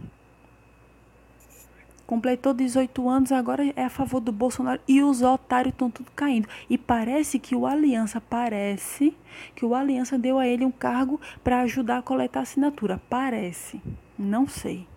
[2.07, 6.47] completou 18 anos, agora é a favor do Bolsonaro e os otários estão tudo caindo.
[6.69, 9.13] E parece que o Aliança, parece
[9.53, 13.01] que o Aliança deu a ele um cargo para ajudar a coletar assinatura.
[13.09, 13.81] Parece,
[14.17, 14.87] não sei.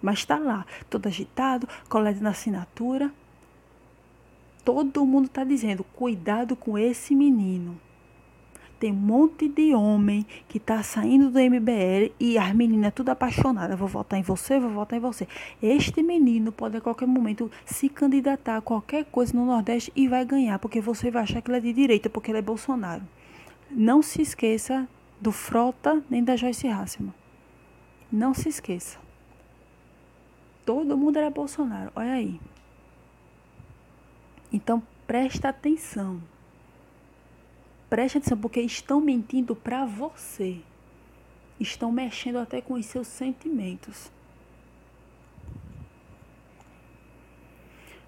[0.00, 3.10] Mas está lá, todo agitado, coletando assinatura.
[4.62, 7.80] Todo mundo está dizendo: cuidado com esse menino.
[8.78, 13.76] Tem um monte de homem que tá saindo do MBL e as meninas tudo apaixonadas.
[13.78, 15.26] Vou votar em você, vou votar em você.
[15.60, 20.24] Este menino pode a qualquer momento se candidatar a qualquer coisa no Nordeste e vai
[20.24, 23.02] ganhar, porque você vai achar que ele é de direita, porque ele é Bolsonaro.
[23.70, 24.88] Não se esqueça
[25.20, 27.14] do Frota nem da Joyce Hasselman.
[28.10, 28.98] Não se esqueça.
[30.64, 31.90] Todo mundo era Bolsonaro.
[31.96, 32.40] Olha aí.
[34.52, 36.22] Então presta atenção.
[37.88, 40.56] Preste atenção, porque estão mentindo para você.
[41.58, 44.10] Estão mexendo até com os seus sentimentos.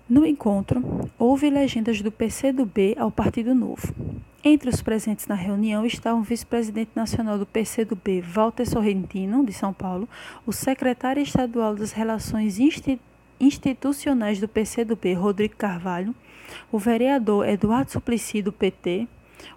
[0.08, 0.82] No encontro,
[1.16, 3.94] houve legendas do PCdoB ao Partido Novo.
[4.42, 9.72] Entre os presentes na reunião estavam o vice-presidente nacional do PCdoB, Walter Sorrentino, de São
[9.72, 10.08] Paulo,
[10.44, 12.58] o secretário estadual das Relações
[13.38, 16.14] Institucionais do PCdoB, Rodrigo Carvalho,
[16.72, 19.06] o vereador Eduardo Suplicy, do PT,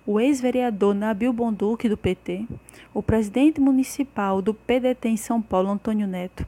[0.06, 2.46] o ex-vereador Nabil Bonduque, do PT,
[2.94, 6.46] o presidente municipal do PDT em São Paulo, Antônio Neto,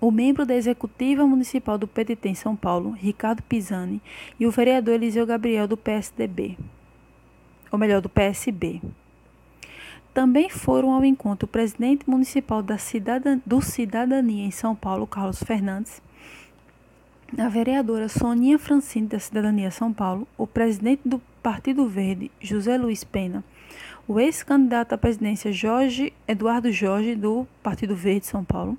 [0.00, 4.02] o membro da executiva municipal do PDT em São Paulo, Ricardo Pisani,
[4.38, 6.58] e o vereador Eliseu Gabriel, do PSDB,
[7.70, 8.82] ou melhor, do PSB.
[10.12, 15.42] Também foram ao encontro o presidente municipal da Cidadania, do Cidadania em São Paulo, Carlos
[15.42, 16.02] Fernandes,
[17.38, 23.04] a vereadora Soninha Francine, da Cidadania São Paulo, o presidente do Partido Verde, José Luiz
[23.04, 23.42] Pena,
[24.06, 28.76] o ex-candidato à presidência Jorge Eduardo Jorge, do Partido Verde São Paulo,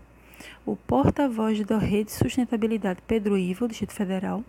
[0.66, 4.44] o porta-voz da Rede Sustentabilidade Pedro Ivo, Distrito Federal,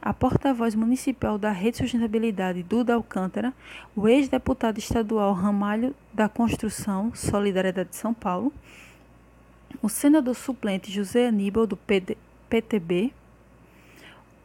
[0.00, 3.52] a porta-voz municipal da Rede Sustentabilidade Duda Alcântara,
[3.96, 8.52] o ex-deputado estadual Ramalho da Construção Solidariedade de São Paulo,
[9.82, 12.16] o senador suplente José Aníbal do PD,
[12.48, 13.12] PTB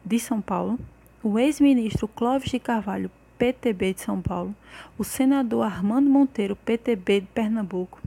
[0.06, 0.78] de São Paulo,
[1.20, 4.54] o ex-ministro Clóvis de Carvalho, PTB de São Paulo,
[4.96, 8.00] o senador Armando Monteiro, PTB de Pernambuco,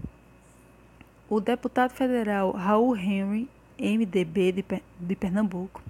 [1.29, 4.65] o deputado federal Raul Henry, MDB de,
[4.97, 5.83] de Pernambuco,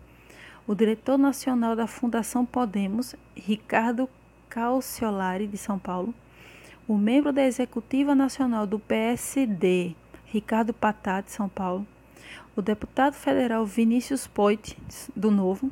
[0.66, 4.10] o diretor nacional da Fundação Podemos, Ricardo
[4.50, 6.12] Calciolari, de São Paulo,
[6.88, 9.94] o membro da Executiva Nacional do PSD,
[10.26, 11.86] Ricardo Patá, de São Paulo,
[12.56, 14.76] o deputado federal Vinícius Poit,
[15.16, 15.72] do Novo,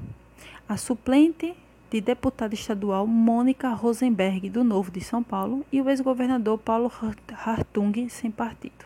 [0.68, 1.56] a suplente
[1.90, 6.92] de deputada estadual Mônica Rosenberg, do Novo de São Paulo, e o ex-governador Paulo
[7.32, 8.86] Hartung, sem partido.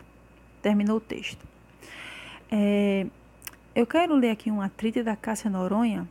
[0.60, 1.44] Terminou o texto.
[2.50, 3.06] É,
[3.74, 6.08] eu quero ler aqui um atrito da Cássia Noronha,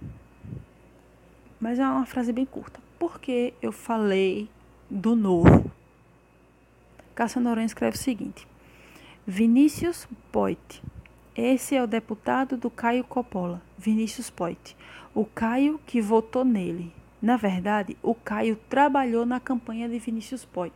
[1.60, 2.82] mas é uma frase bem curta.
[3.00, 4.50] Por que eu falei
[4.90, 5.72] do Novo?
[7.16, 8.46] Cássia Noronha escreve o seguinte:
[9.26, 10.84] Vinícius Poit.
[11.34, 14.76] Esse é o deputado do Caio Coppola, Vinícius Poit
[15.14, 16.94] o Caio que votou nele.
[17.22, 20.74] Na verdade, o Caio trabalhou na campanha de Vinícius Poit.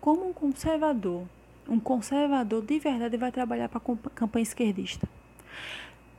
[0.00, 1.26] Como um conservador,
[1.68, 5.08] um conservador de verdade vai trabalhar para a campanha esquerdista.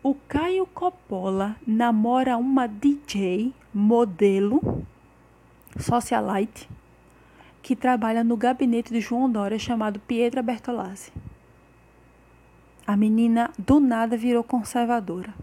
[0.01, 4.85] O Caio Coppola namora uma DJ modelo
[5.77, 6.69] socialite
[7.61, 11.11] que trabalha no gabinete de João Dória chamado Pietra Bertolazzi.
[12.87, 15.33] A menina do nada virou conservadora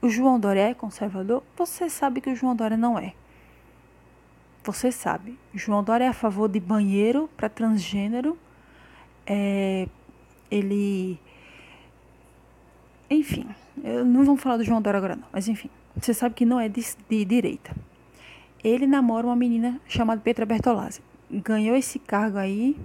[0.00, 1.42] o João Dória é conservador?
[1.56, 3.14] Você sabe que o João Dória não é.
[4.62, 5.38] Você sabe.
[5.54, 8.38] João Dória é a favor de banheiro para transgênero.
[9.26, 9.88] É,
[10.50, 11.18] ele.
[13.10, 13.46] Enfim,
[14.06, 15.26] não vamos falar do João Dória agora, não.
[15.32, 17.74] Mas enfim, você sabe que não é de, de direita.
[18.62, 21.00] Ele namora uma menina chamada Petra Bertolazzi.
[21.30, 22.76] Ganhou esse cargo aí.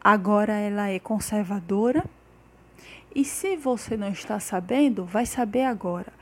[0.00, 2.04] Agora ela é conservadora
[3.14, 6.12] e se você não está sabendo, vai saber agora.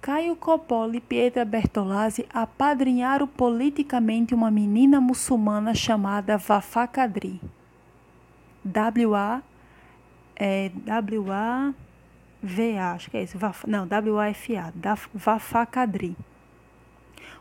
[0.00, 7.40] Caio Coppola e Pietra Bertolazzi apadrinharam politicamente uma menina muçulmana chamada Wafa Kadri.
[8.64, 9.42] W-A
[10.38, 11.72] é, W-A-V-A,
[12.92, 13.36] acho que é isso.
[13.66, 14.72] não, W-A-F-A,
[15.26, 16.16] Wafa Kadri.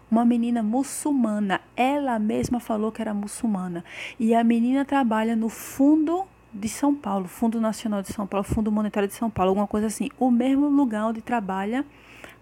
[0.10, 1.62] Uma menina muçulmana.
[1.76, 3.86] Ela mesma falou que era muçulmana.
[4.20, 6.26] E a menina trabalha no fundo
[6.58, 9.88] de São Paulo, Fundo Nacional de São Paulo, Fundo Monetário de São Paulo, alguma coisa
[9.88, 10.10] assim.
[10.20, 11.86] O mesmo lugar onde trabalha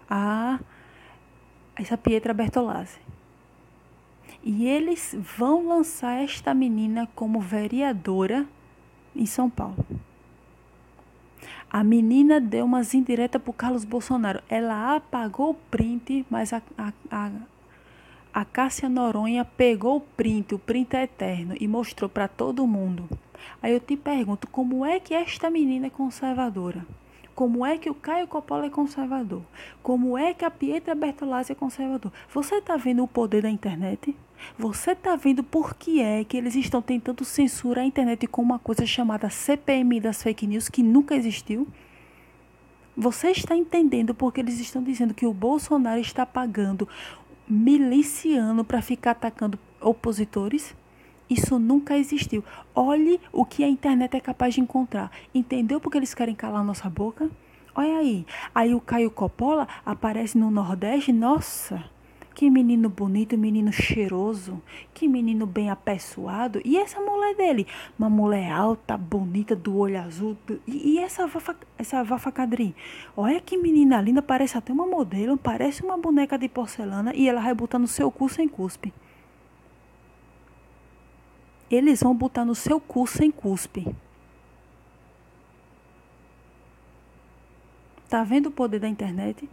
[0.08, 0.58] a
[1.76, 2.98] essa Pietra Bertolazzi.
[4.42, 8.46] E eles vão lançar esta menina como vereadora
[9.14, 9.84] em São Paulo.
[11.70, 14.40] A menina deu umas indiretas para Carlos Bolsonaro.
[14.48, 17.30] Ela apagou o print, mas a, a, a,
[18.32, 23.08] a Cássia Noronha pegou o print, o print é eterno, e mostrou para todo mundo.
[23.62, 26.86] Aí eu te pergunto, como é que esta menina é conservadora?
[27.36, 29.42] Como é que o Caio Coppola é conservador?
[29.82, 32.10] Como é que a Pietra Bertolazzi é conservador?
[32.32, 34.16] Você está vendo o poder da internet?
[34.58, 38.58] Você está vendo por que é que eles estão tentando censurar a internet com uma
[38.58, 41.68] coisa chamada CPMI das fake news que nunca existiu?
[42.96, 46.88] Você está entendendo porque eles estão dizendo que o Bolsonaro está pagando
[47.46, 50.74] miliciano para ficar atacando opositores?
[51.28, 52.44] Isso nunca existiu.
[52.74, 55.10] Olhe o que a internet é capaz de encontrar.
[55.34, 57.28] Entendeu porque eles querem calar nossa boca?
[57.74, 58.24] Olha aí.
[58.54, 61.12] Aí o Caio Coppola aparece no Nordeste.
[61.12, 61.84] Nossa,
[62.32, 64.62] que menino bonito, menino cheiroso.
[64.94, 66.60] Que menino bem apessoado.
[66.64, 67.66] E essa mulher dele?
[67.98, 70.36] Uma mulher alta, bonita, do olho azul.
[70.64, 72.72] E, e essa vafa, essa vafa Cadrim?
[73.16, 74.22] Olha que menina linda.
[74.22, 75.36] Parece até uma modelo.
[75.36, 77.12] Parece uma boneca de porcelana.
[77.16, 78.92] E ela vai botar no seu cu sem cuspe
[81.70, 83.86] eles vão botar no seu cu sem cuspe.
[88.08, 89.48] Tá vendo o poder da internet?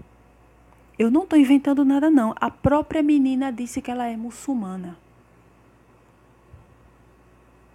[0.97, 2.36] Eu não estou inventando nada, não.
[2.39, 4.97] A própria menina disse que ela é muçulmana.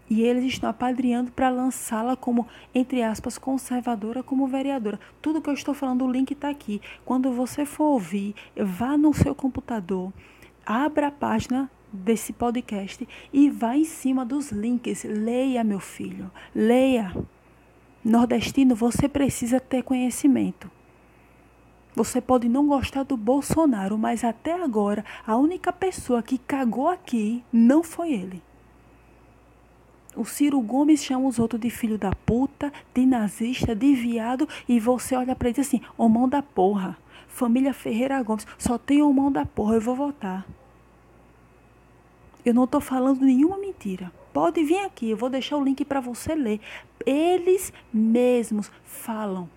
[0.08, 4.98] E eles estão apadrinhando para lançá-la como, entre aspas, conservadora, como vereadora.
[5.20, 6.80] Tudo que eu estou falando, o link está aqui.
[7.04, 10.12] Quando você for ouvir, vá no seu computador,
[10.64, 15.04] abra a página desse podcast e vá em cima dos links.
[15.04, 17.14] Leia, meu filho, leia.
[18.04, 20.70] Nordestino, você precisa ter conhecimento.
[21.94, 27.42] Você pode não gostar do Bolsonaro, mas até agora a única pessoa que cagou aqui
[27.52, 28.42] não foi ele.
[30.16, 34.80] O Ciro Gomes chama os outros de filho da puta, de nazista, de viado, e
[34.80, 36.96] você olha para ele e diz assim: o mão da porra.
[37.28, 40.46] Família Ferreira Gomes, só tem o mão da porra, eu vou votar.
[42.48, 44.10] Eu não estou falando nenhuma mentira.
[44.32, 46.58] Pode vir aqui, eu vou deixar o link para você ler.
[47.04, 49.50] Eles mesmos falam.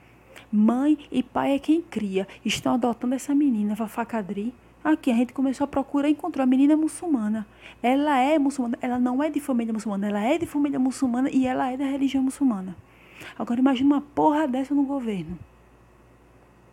[0.52, 2.28] Mãe e pai é quem cria.
[2.44, 4.54] Estão adotando essa menina, Vafacadri.
[4.84, 7.48] Aqui a gente começou a procurar e encontrou a menina muçulmana.
[7.82, 11.48] Ela é muçulmana, ela não é de família muçulmana, ela é de família muçulmana e
[11.48, 12.76] ela é da religião muçulmana.
[13.39, 15.39] Agora imagina uma porra dessa no governo.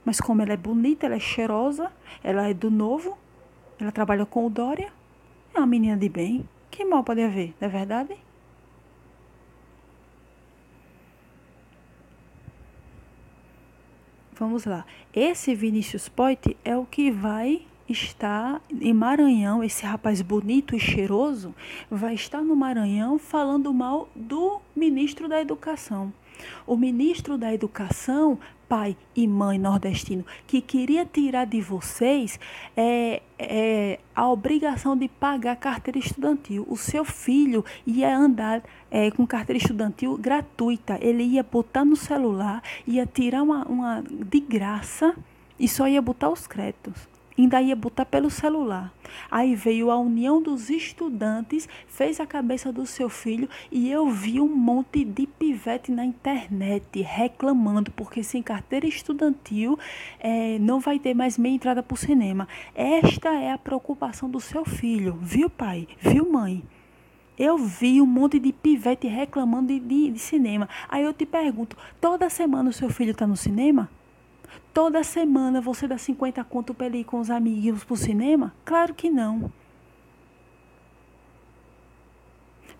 [0.04, 1.92] Mas como ela é bonita, ela é cheirosa,
[2.24, 3.16] ela é do novo,
[3.78, 4.97] ela trabalha com o Dória,
[5.58, 6.48] é uma menina de bem.
[6.70, 8.16] Que mal pode haver, não é verdade?
[14.32, 14.86] Vamos lá.
[15.12, 21.54] Esse Vinícius Poit é o que vai está em Maranhão, esse rapaz bonito e cheiroso,
[21.90, 26.12] vai estar no Maranhão falando mal do ministro da Educação.
[26.66, 28.38] O ministro da Educação,
[28.68, 32.38] pai e mãe nordestino, que queria tirar de vocês
[32.76, 36.66] é, é, a obrigação de pagar carteira estudantil.
[36.68, 40.98] O seu filho ia andar é, com carteira estudantil gratuita.
[41.00, 45.14] Ele ia botar no celular, ia tirar uma, uma de graça
[45.58, 47.08] e só ia botar os créditos
[47.42, 48.92] ainda ia botar pelo celular.
[49.30, 54.40] Aí veio a União dos Estudantes, fez a cabeça do seu filho e eu vi
[54.40, 59.78] um monte de pivete na internet reclamando porque sem carteira estudantil
[60.18, 62.48] é, não vai ter mais meia entrada para o cinema.
[62.74, 65.88] Esta é a preocupação do seu filho, viu pai?
[66.00, 66.62] Viu mãe?
[67.38, 70.68] Eu vi um monte de pivete reclamando de, de, de cinema.
[70.88, 73.88] Aí eu te pergunto, toda semana o seu filho está no cinema?
[74.72, 78.54] Toda semana você dá 50 conto para ir com os amiguinhos pro cinema?
[78.64, 79.52] Claro que não.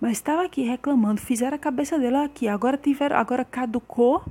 [0.01, 4.25] Mas estava aqui reclamando, fizeram a cabeça dele aqui, agora tiveram, agora caducou.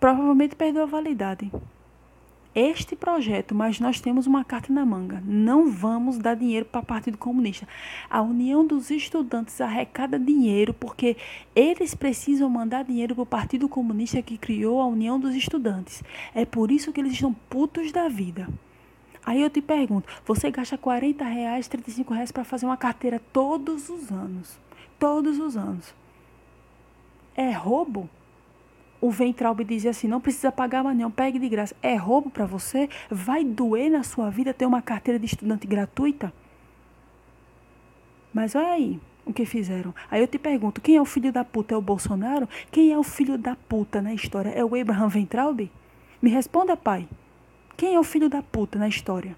[0.00, 1.50] Provavelmente perdeu a validade
[2.54, 5.22] este projeto, mas nós temos uma carta na manga.
[5.24, 7.68] Não vamos dar dinheiro para o Partido Comunista.
[8.10, 11.16] A União dos Estudantes arrecada dinheiro porque
[11.54, 16.02] eles precisam mandar dinheiro para o Partido Comunista que criou a União dos Estudantes.
[16.34, 18.48] É por isso que eles estão putos da vida.
[19.24, 23.88] Aí eu te pergunto, você gasta 40 reais, 35 reais para fazer uma carteira todos
[23.90, 24.58] os anos.
[24.98, 25.94] Todos os anos.
[27.36, 28.08] É roubo?
[29.00, 31.74] O Ventralbe dizia assim: não precisa pagar mais não, pegue de graça.
[31.82, 32.88] É roubo para você?
[33.10, 36.32] Vai doer na sua vida ter uma carteira de estudante gratuita?
[38.32, 39.94] Mas olha aí o que fizeram.
[40.10, 41.74] Aí eu te pergunto: quem é o filho da puta?
[41.74, 42.48] É o Bolsonaro?
[42.70, 44.50] Quem é o filho da puta na história?
[44.50, 45.70] É o Abraham Ventralbe?
[46.20, 47.08] Me responda, pai.
[47.76, 49.36] Quem é o filho da puta na história?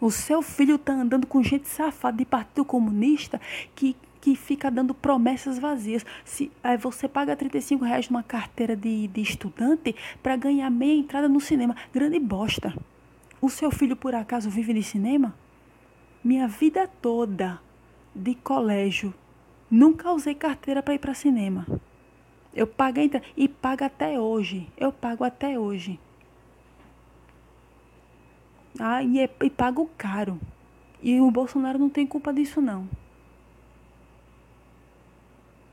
[0.00, 3.40] O seu filho tá andando com gente safada de Partido Comunista
[3.76, 6.06] que que fica dando promessas vazias.
[6.24, 11.28] Se aí você paga 35 reais numa carteira de, de estudante para ganhar meia entrada
[11.28, 12.72] no cinema, grande bosta.
[13.40, 15.34] O seu filho por acaso vive de cinema?
[16.22, 17.60] Minha vida toda
[18.14, 19.12] de colégio
[19.68, 21.66] nunca usei carteira para ir para cinema.
[22.54, 24.68] Eu paguei e pago até hoje.
[24.76, 25.98] Eu pago até hoje.
[28.78, 30.38] Ah, e, é, e pago caro.
[31.02, 32.88] E o Bolsonaro não tem culpa disso não.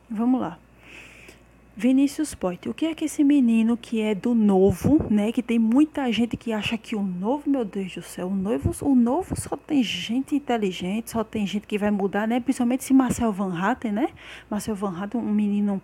[0.10, 0.58] Vamos lá.
[1.76, 5.32] Vinícius Poit, o que é que esse menino que é do novo, né?
[5.32, 8.72] Que tem muita gente que acha que o novo, meu Deus do céu, o novo,
[8.82, 12.40] o novo só tem gente inteligente, só tem gente que vai mudar, né?
[12.40, 14.10] Principalmente esse Marcel Van Hatten, né?
[14.50, 15.82] Marcel Van Hatten, um menino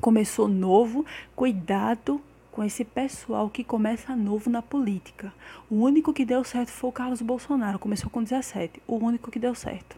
[0.00, 1.04] começou novo,
[1.36, 2.20] cuidado
[2.50, 5.32] com esse pessoal que começa novo na política.
[5.70, 9.38] O único que deu certo foi o Carlos Bolsonaro, começou com 17, o único que
[9.38, 9.97] deu certo.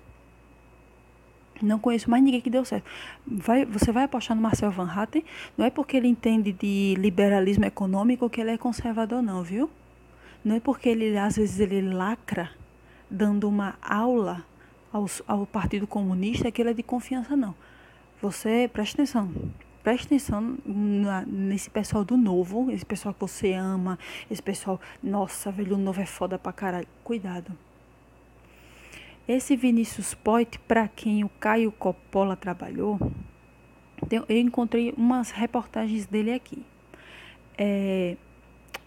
[1.62, 2.84] Não conheço mais ninguém que deu certo.
[3.26, 5.24] Vai, você vai apostar no Marcel Van Hatten,
[5.56, 9.70] não é porque ele entende de liberalismo econômico que ele é conservador, não, viu?
[10.44, 12.50] Não é porque ele, às vezes, ele lacra
[13.10, 14.44] dando uma aula
[14.92, 17.54] aos, ao Partido Comunista que ele é de confiança, não.
[18.22, 19.32] Você, preste atenção,
[19.82, 23.98] preste atenção na, nesse pessoal do novo, esse pessoal que você ama,
[24.30, 26.86] esse pessoal, nossa, velho, o novo é foda pra caralho.
[27.02, 27.56] Cuidado
[29.32, 32.98] Esse Vinícius Poit, para quem o Caio Coppola trabalhou,
[34.10, 36.64] eu encontrei umas reportagens dele aqui.
[37.56, 38.16] É,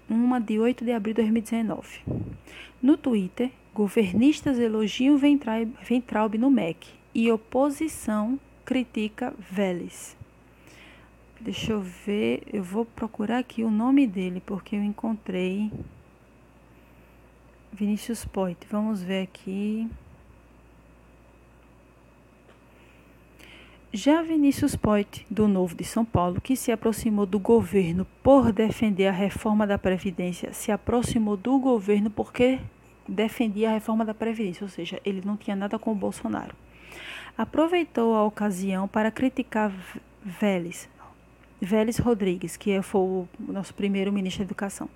[0.10, 2.02] uma de 8 de abril de 2019.
[2.82, 10.18] No Twitter, governistas elogiam Ventraub no MEC e oposição critica Vélez.
[11.40, 15.72] Deixa eu ver, eu vou procurar aqui o nome dele, porque eu encontrei
[17.72, 18.68] Vinícius Poit.
[18.70, 19.90] Vamos ver aqui.
[23.96, 29.06] Já Vinícius Poit, do Novo de São Paulo, que se aproximou do governo por defender
[29.06, 32.60] a reforma da Previdência, se aproximou do governo porque
[33.08, 36.56] defendia a reforma da Previdência, ou seja, ele não tinha nada com o Bolsonaro.
[37.38, 39.72] Aproveitou a ocasião para criticar
[40.26, 40.90] Vélez,
[41.62, 44.90] Vélez Rodrigues, que foi o nosso primeiro ministro da Educação,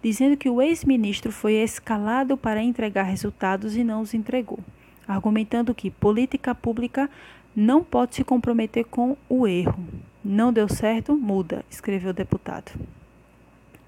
[0.00, 4.60] dizendo que o ex-ministro foi escalado para entregar resultados e não os entregou,
[5.08, 7.10] argumentando que política pública
[7.54, 9.86] não pode se comprometer com o erro.
[10.24, 12.72] Não deu certo, muda, escreveu o deputado.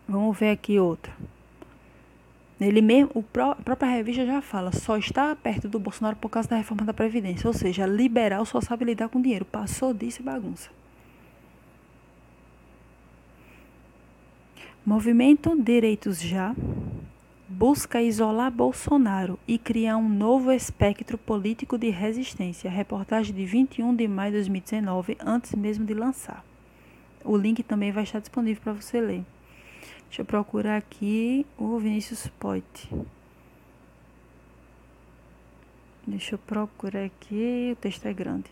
[0.08, 1.12] Vamos ver aqui outro.
[2.60, 6.30] Ele mesmo, o pró, a própria revista já fala, só está perto do Bolsonaro por
[6.30, 7.46] causa da reforma da Previdência.
[7.46, 9.44] Ou seja, liberal só sabe lidar com dinheiro.
[9.44, 10.70] Passou disso e bagunça.
[14.84, 16.54] Movimento Direitos Já
[17.48, 22.70] busca isolar Bolsonaro e criar um novo espectro político de resistência.
[22.70, 26.44] Reportagem de 21 de maio de 2019, antes mesmo de lançar.
[27.24, 29.24] O link também vai estar disponível para você ler.
[30.08, 32.88] Deixa eu procurar aqui o Vinícius Poit.
[36.06, 38.50] Deixa eu procurar aqui, o texto é grande.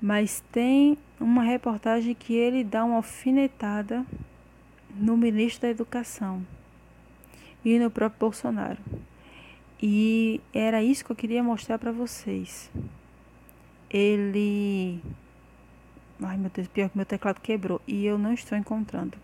[0.00, 4.04] Mas tem uma reportagem que ele dá uma alfinetada
[4.94, 6.44] no ministro da Educação
[7.64, 8.78] e no próprio Bolsonaro.
[9.80, 12.70] E era isso que eu queria mostrar para vocês.
[13.90, 15.00] Ele.
[16.22, 19.18] Ai meu Deus, pior que meu teclado quebrou e eu não estou encontrando.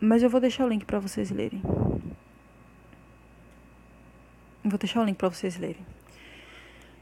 [0.00, 1.62] Mas eu vou deixar o link para vocês lerem.
[4.64, 5.86] Vou deixar o link para vocês lerem.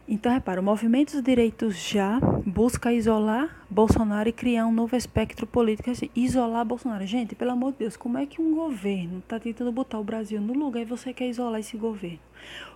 [0.08, 5.46] Então, repara, o movimento dos direitos já busca isolar Bolsonaro e criar um novo espectro
[5.46, 5.90] político.
[5.90, 7.06] Assim, isolar Bolsonaro.
[7.06, 10.40] Gente, pelo amor de Deus, como é que um governo está tentando botar o Brasil
[10.40, 12.18] no lugar e você quer isolar esse governo?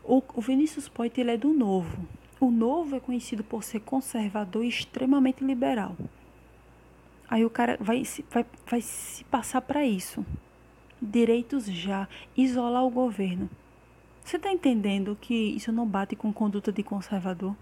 [0.04, 2.06] O, o Vinícius Poit, ele é do Novo.
[2.38, 5.96] O Novo é conhecido por ser conservador e extremamente liberal.
[7.28, 10.24] Aí o cara vai, vai, vai se passar para isso.
[11.02, 12.08] Direitos já.
[12.36, 13.50] Isolar o governo.
[14.26, 17.54] Você está entendendo que isso não bate com conduta de conservador?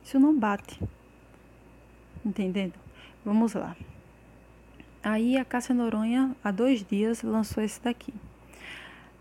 [0.00, 0.80] Isso não bate.
[2.24, 2.74] Entendendo?
[3.24, 3.76] Vamos lá.
[5.02, 8.14] Aí a Cássia Noronha, há dois dias, lançou esse daqui.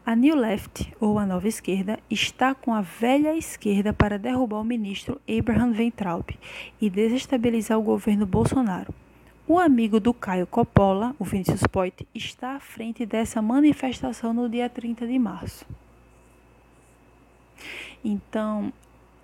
[0.05, 4.63] A New Left, ou a nova esquerda, está com a velha esquerda para derrubar o
[4.63, 6.29] ministro Abraham Weintraub
[6.79, 8.93] e desestabilizar o governo Bolsonaro.
[9.47, 14.69] O amigo do Caio Coppola, o Vinícius Poit, está à frente dessa manifestação no dia
[14.69, 15.65] 30 de março.
[18.03, 18.71] Então,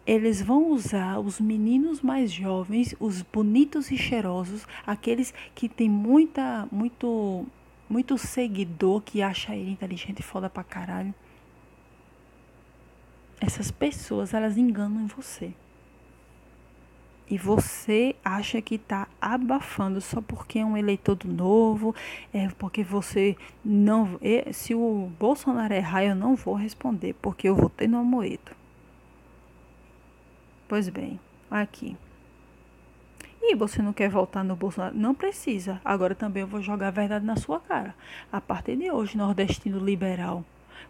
[0.05, 6.67] eles vão usar os meninos mais jovens, os bonitos e cheirosos, aqueles que têm muita,
[6.71, 7.45] muito,
[7.87, 11.13] muito seguidor que acha ele inteligente e foda pra caralho.
[13.39, 15.53] Essas pessoas, elas enganam você.
[17.31, 21.95] E você acha que está abafando só porque é um eleitor do novo,
[22.33, 24.19] é porque você não.
[24.51, 28.51] Se o Bolsonaro errar, eu não vou responder, porque eu votei no Amoedo.
[30.67, 31.17] Pois bem,
[31.49, 31.95] aqui.
[33.41, 34.97] E você não quer voltar no Bolsonaro?
[34.97, 35.79] Não precisa.
[35.85, 37.95] Agora também eu vou jogar a verdade na sua cara.
[38.29, 40.43] A partir de hoje, nordestino liberal,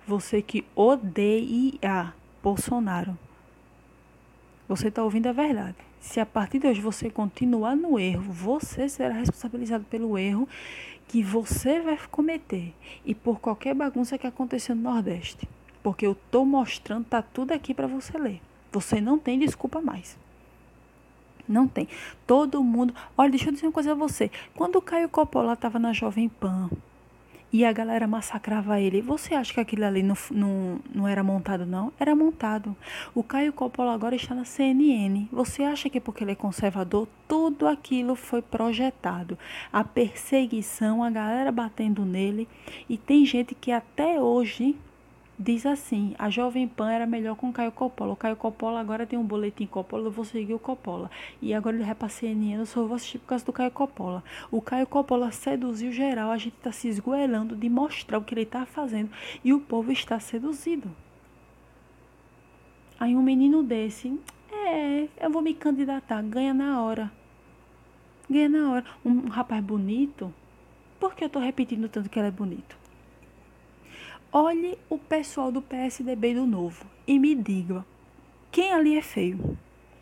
[0.07, 3.15] você que odeia Bolsonaro,
[4.67, 5.90] você está ouvindo a verdade.
[6.01, 10.49] Se a partir de hoje você continuar no erro, você será responsabilizado pelo erro
[11.07, 12.73] que você vai cometer
[13.05, 15.47] e por qualquer bagunça que aconteceu no Nordeste.
[15.83, 18.41] Porque eu estou mostrando, tá tudo aqui para você ler.
[18.71, 20.17] Você não tem desculpa mais.
[21.47, 21.87] Não tem.
[22.25, 22.95] Todo mundo.
[23.15, 24.31] Olha, deixa eu dizer uma coisa a você.
[24.55, 26.69] Quando o Caio Coppola estava na Jovem Pan
[27.53, 31.65] e a galera massacrava ele, você acha que aquilo ali não, não, não era montado,
[31.65, 31.91] não?
[31.99, 32.75] Era montado.
[33.13, 35.27] O Caio Coppola agora está na CNN.
[35.31, 39.37] Você acha que porque ele é conservador, tudo aquilo foi projetado?
[39.71, 42.47] A perseguição, a galera batendo nele.
[42.87, 44.75] E tem gente que até hoje
[45.41, 48.13] diz assim: a Jovem Pan era melhor com Caio Coppola.
[48.13, 51.09] O Caio Coppola agora tem um boletim Coppola, eu vou seguir o Coppola.
[51.41, 54.23] E agora ele vai pra CNN, eu só vou assistir por causa do Caio Coppola.
[54.51, 58.45] O Caio Coppola seduziu geral, a gente tá se esgoelando de mostrar o que ele
[58.45, 59.09] tá fazendo
[59.43, 60.89] e o povo está seduzido.
[62.99, 64.19] Aí um menino desse,
[64.51, 67.11] é, eu vou me candidatar, ganha na hora.
[68.29, 68.85] Ganha na hora.
[69.03, 70.31] Um, um rapaz bonito,
[70.99, 72.80] por que eu tô repetindo tanto que ele é bonito?
[74.33, 77.85] Olhe o pessoal do PSDB do Novo e me diga
[78.49, 79.57] quem ali é feio.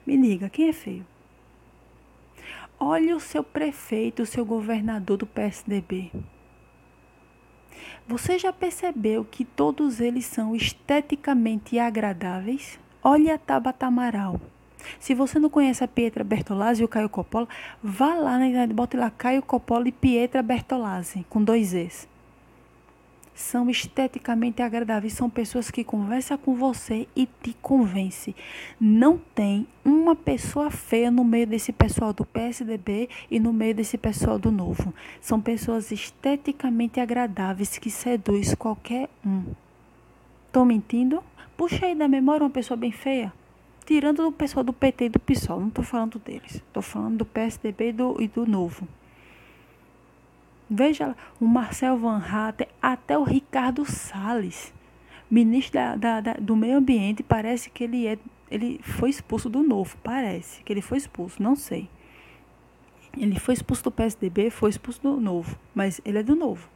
[0.06, 1.04] Me diga quem é feio.
[2.80, 6.12] Olhe o seu prefeito, o seu governador do PSDB.
[8.08, 12.80] Você já percebeu que todos eles são esteticamente agradáveis?
[13.04, 14.40] Olhe a Tabata Amaral.
[15.00, 17.48] Se você não conhece a Pietra Bertolazzi e o Caio Coppola,
[17.82, 22.08] vá lá na internet, bote lá Caio Coppola e Pietra Bertolazzi, com dois Es
[23.40, 28.36] são esteticamente agradáveis, são pessoas que conversam com você e te convencem.
[28.80, 33.98] Não tem uma pessoa feia no meio desse pessoal do PSDB e no meio desse
[33.98, 34.94] pessoal do Novo.
[35.22, 39.46] São pessoas esteticamente agradáveis que seduz qualquer um.
[40.52, 41.24] Tô mentindo?
[41.56, 43.32] Puxa aí da memória uma pessoa bem feia.
[43.86, 46.56] Tirando do pessoal do PT e do PSOL, não estou falando deles.
[46.56, 48.88] Estou falando do PSDB e do, e do Novo.
[50.70, 54.72] Veja o Marcel Van Hatten, até o Ricardo Salles,
[55.30, 58.20] ministro da, da, da, do Meio Ambiente, parece que ele, é,
[58.52, 59.98] ele foi expulso do novo.
[60.04, 61.90] Parece que ele foi expulso, não sei.
[63.18, 66.70] Ele foi expulso do PSDB, foi expulso do novo, mas ele é do novo.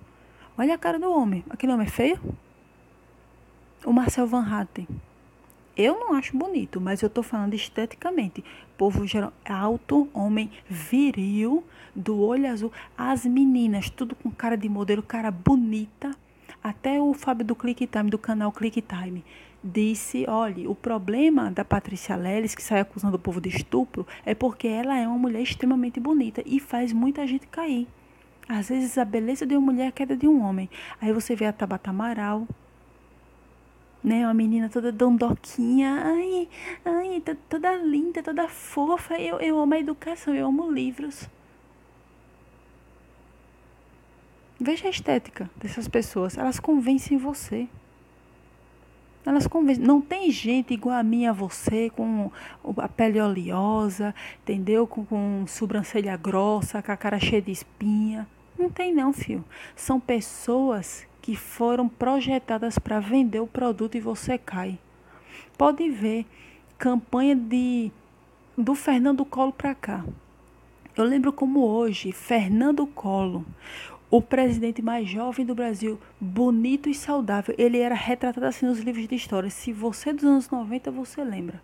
[0.58, 1.44] Olha a cara do homem.
[1.50, 2.20] Aquele homem é feio?
[3.86, 4.88] O Marcel Van Hatten.
[5.76, 8.44] Eu não acho bonito, mas eu estou falando esteticamente.
[8.84, 11.64] Povo geral, alto, homem viril,
[11.96, 12.70] do olho azul.
[12.98, 16.12] As meninas, tudo com cara de modelo, cara bonita.
[16.62, 19.24] Até o Fábio do Click Time, do canal Click Time,
[19.64, 24.36] disse: olha, o problema da Patrícia Leles, que sai acusando o povo de estupro, é
[24.36, 27.88] porque ela é uma mulher extremamente bonita e faz muita gente cair.
[28.50, 30.70] Às vezes a beleza de uma mulher é a queda de um homem.
[31.00, 32.46] Aí você vê a Tabata Amaral,
[34.04, 34.26] né?
[34.26, 36.50] Uma menina toda dondoquinha, ai,
[36.84, 39.20] ai, toda linda, toda fofa.
[39.20, 41.30] Eu, eu amo a educação, eu amo livros.
[44.60, 47.68] Veja a estética dessas pessoas, elas convencem você.
[49.26, 49.84] Elas convencem.
[49.84, 52.30] Não tem gente igual a mim, a você, com
[52.78, 54.86] a pele oleosa, entendeu?
[54.86, 58.28] Com, com sobrancelha grossa, com a cara cheia de espinha.
[58.60, 59.44] Não tem não, filho.
[59.76, 64.78] São pessoas que foram projetadas para vender o produto e você cai.
[65.58, 66.26] Pode ver
[66.78, 67.90] campanha de
[68.58, 70.04] do Fernando Colo para cá.
[70.98, 73.46] Eu lembro como hoje, Fernando Colo,
[74.12, 79.08] o presidente mais jovem do Brasil, bonito e saudável, ele era retratado assim nos livros
[79.08, 79.50] de história.
[79.50, 81.64] Se você é dos anos 90, você lembra.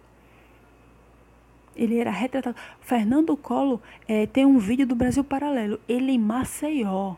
[1.76, 2.56] Ele era retratado.
[2.80, 5.82] Fernando Colo é, tem um vídeo do Brasil Paralelo.
[5.88, 7.18] Ele em Maceió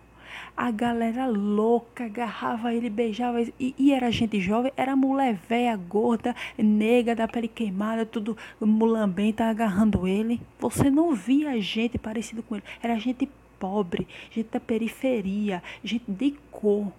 [0.61, 3.51] a galera louca agarrava ele, beijava ele.
[3.59, 9.45] E, e era gente jovem, era mulher velha, gorda, negra, da pele queimada, tudo mulambenta
[9.45, 10.39] agarrando ele.
[10.59, 12.63] Você não via gente parecido com ele.
[12.79, 16.91] Era gente pobre, gente da periferia, gente de cor.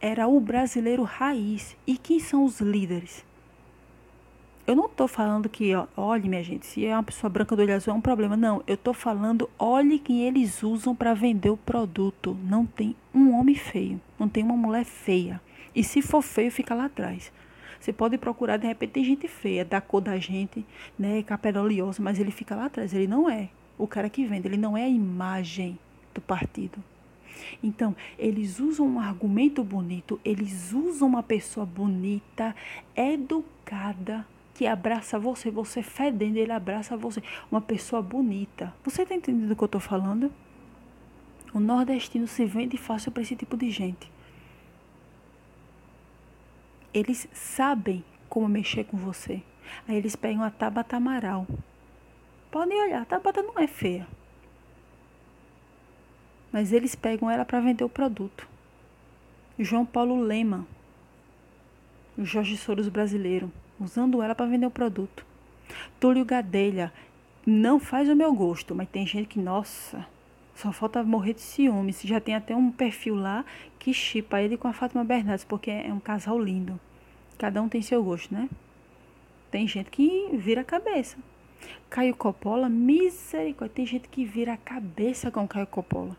[0.00, 1.76] Era o brasileiro raiz.
[1.86, 3.22] E quem são os líderes?
[4.70, 7.62] Eu não estou falando que, ó, olhe, minha gente, se é uma pessoa branca do
[7.62, 8.36] olho azul é um problema.
[8.36, 12.38] Não, eu estou falando, olhe quem eles usam para vender o produto.
[12.44, 15.40] Não tem um homem feio, não tem uma mulher feia.
[15.74, 17.32] E se for feio, fica lá atrás.
[17.80, 20.64] Você pode procurar, de repente, tem gente feia, da cor da gente,
[20.96, 21.68] né, capela
[21.98, 22.94] mas ele fica lá atrás.
[22.94, 25.76] Ele não é o cara que vende, ele não é a imagem
[26.14, 26.78] do partido.
[27.60, 32.54] Então, eles usam um argumento bonito, eles usam uma pessoa bonita,
[32.94, 34.24] educada,
[34.60, 37.22] que abraça você, você fedendo, ele abraça você.
[37.50, 38.74] Uma pessoa bonita.
[38.84, 40.30] Você está entendendo o que eu estou falando?
[41.54, 44.12] O nordestino se vende fácil para esse tipo de gente.
[46.92, 49.42] Eles sabem como mexer com você.
[49.88, 51.46] Aí eles pegam a Tabata Amaral.
[52.50, 54.06] Podem olhar, a Tabata não é feia.
[56.52, 58.46] Mas eles pegam ela para vender o produto.
[59.58, 60.66] João Paulo Lema,
[62.18, 63.50] o Jorge Soros brasileiro
[63.80, 65.26] usando ela para vender o produto.
[65.98, 66.92] Túlio Gadelha
[67.46, 70.06] não faz o meu gosto, mas tem gente que, nossa,
[70.54, 72.02] só falta morrer de ciúmes.
[72.02, 73.44] Já tem até um perfil lá
[73.78, 76.78] que chipa ele com a Fátima Bernardes, porque é um casal lindo.
[77.38, 78.48] Cada um tem seu gosto, né?
[79.50, 81.16] Tem gente que vira a cabeça.
[81.88, 86.16] Caio Coppola, misericórdia, tem gente que vira a cabeça com Caio Coppola.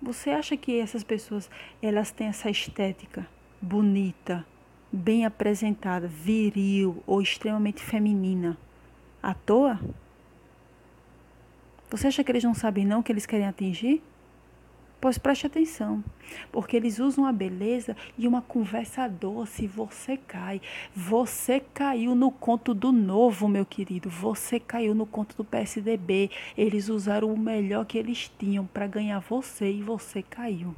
[0.00, 3.26] Você acha que essas pessoas, elas têm essa estética
[3.60, 4.46] bonita,
[4.92, 8.56] bem apresentada, viril ou extremamente feminina,
[9.22, 9.80] à toa?
[11.90, 14.02] Você acha que eles não sabem não o que eles querem atingir?
[14.98, 16.02] Pois preste atenção,
[16.50, 19.66] porque eles usam a beleza e uma conversa doce.
[19.66, 20.60] Você cai.
[20.94, 24.08] Você caiu no conto do novo, meu querido.
[24.08, 26.30] Você caiu no conto do PSDB.
[26.56, 30.74] Eles usaram o melhor que eles tinham para ganhar você e você caiu.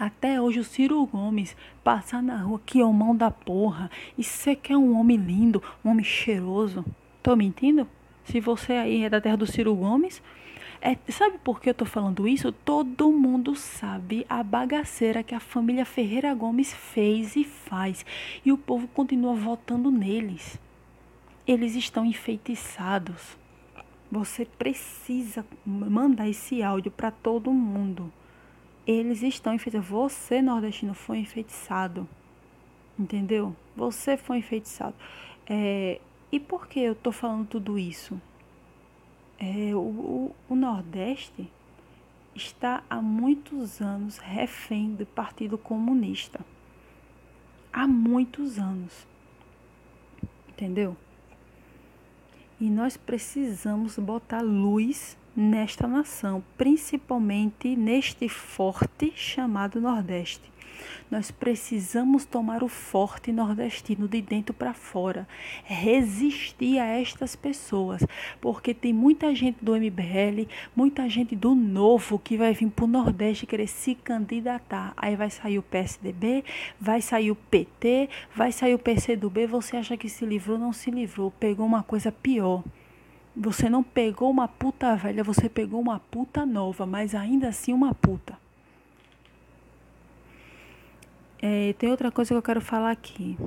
[0.00, 3.90] Até hoje o Ciro Gomes passar na rua, que homão da porra.
[4.16, 6.82] E você quer um homem lindo, um homem cheiroso.
[7.22, 7.86] Tô mentindo?
[8.24, 10.22] Se você aí é da terra do Ciro Gomes,
[10.80, 12.50] é, sabe por que eu tô falando isso?
[12.50, 18.02] Todo mundo sabe a bagaceira que a família Ferreira Gomes fez e faz.
[18.42, 20.58] E o povo continua votando neles.
[21.46, 23.36] Eles estão enfeitiçados.
[24.10, 28.10] Você precisa mandar esse áudio para todo mundo.
[28.92, 29.88] Eles estão enfeitiçados.
[29.88, 32.08] Você, nordestino, foi enfeitiçado.
[32.98, 33.54] Entendeu?
[33.76, 34.96] Você foi enfeitiçado.
[35.48, 36.00] É,
[36.32, 38.20] e por que eu tô falando tudo isso?
[39.38, 41.48] É, o, o, o Nordeste
[42.34, 46.40] está há muitos anos refém do Partido Comunista.
[47.72, 49.06] Há muitos anos.
[50.48, 50.96] Entendeu?
[52.60, 60.50] E nós precisamos botar luz nesta nação, principalmente neste forte chamado Nordeste.
[61.10, 65.26] Nós precisamos tomar o forte nordestino de dentro para fora,
[65.64, 68.06] resistir a estas pessoas,
[68.40, 72.88] porque tem muita gente do MBL, muita gente do novo que vai vir para o
[72.88, 74.92] Nordeste querer se candidatar.
[74.96, 76.44] Aí vai sair o PSDB,
[76.80, 79.46] vai sair o PT, vai sair o PCdoB.
[79.46, 80.58] Você acha que se livrou?
[80.58, 82.62] Não se livrou, pegou uma coisa pior.
[83.42, 87.94] Você não pegou uma puta velha, você pegou uma puta nova, mas ainda assim uma
[87.94, 88.38] puta.
[91.40, 93.38] É, tem outra coisa que eu quero falar aqui.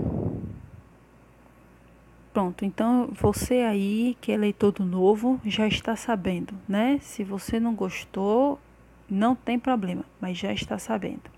[2.33, 6.97] Pronto, então você aí que é eleitor do novo já está sabendo, né?
[6.99, 8.59] Se você não gostou,
[9.07, 11.29] não tem problema, mas já está sabendo.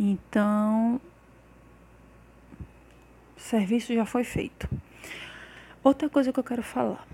[0.00, 0.98] Então,
[3.36, 4.66] o serviço já foi feito.
[5.86, 7.06] Outra coisa que eu quero falar.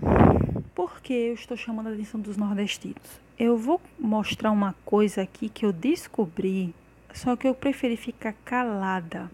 [0.73, 3.21] Por que eu estou chamando a atenção dos nordestinos?
[3.37, 6.73] Eu vou mostrar uma coisa aqui que eu descobri
[7.13, 9.29] só que eu preferi ficar calada.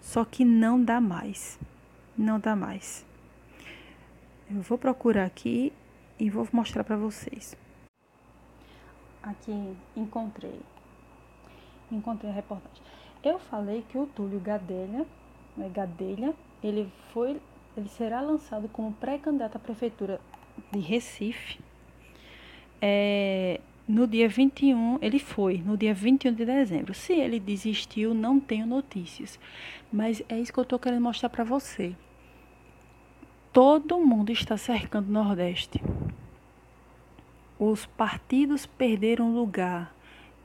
[0.00, 1.60] Só que não dá mais.
[2.18, 3.06] Não dá mais.
[4.50, 5.72] Eu vou procurar aqui
[6.18, 7.56] e vou mostrar para vocês.
[9.22, 10.60] Aqui encontrei.
[11.88, 12.82] Encontrei a reportagem.
[13.22, 15.06] Eu falei que o Túlio Gadelha,
[15.56, 17.40] né, Gadelha, ele foi,
[17.76, 20.20] ele será lançado como pré-candidato à prefeitura
[20.70, 21.58] de Recife.
[22.80, 26.94] É, no dia 21, ele foi, no dia 21 de dezembro.
[26.94, 29.38] Se ele desistiu, não tenho notícias.
[29.92, 31.94] Mas é isso que eu estou querendo mostrar para você.
[33.52, 35.82] Todo mundo está cercando o Nordeste.
[37.58, 39.94] Os partidos perderam lugar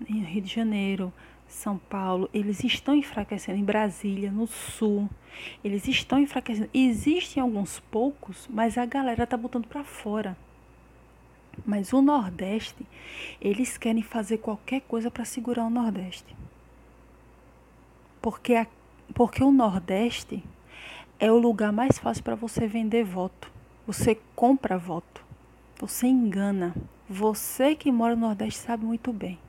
[0.07, 1.13] em Rio de Janeiro,
[1.47, 5.09] São Paulo, eles estão enfraquecendo em Brasília, no Sul.
[5.63, 6.69] Eles estão enfraquecendo.
[6.73, 10.37] Existem alguns poucos, mas a galera tá botando para fora.
[11.65, 12.85] Mas o Nordeste,
[13.41, 16.35] eles querem fazer qualquer coisa para segurar o Nordeste.
[18.21, 18.67] Porque, a,
[19.13, 20.43] porque o Nordeste
[21.19, 23.51] é o lugar mais fácil para você vender voto.
[23.87, 25.25] Você compra voto.
[25.79, 26.75] Você engana.
[27.09, 29.39] Você que mora no Nordeste sabe muito bem.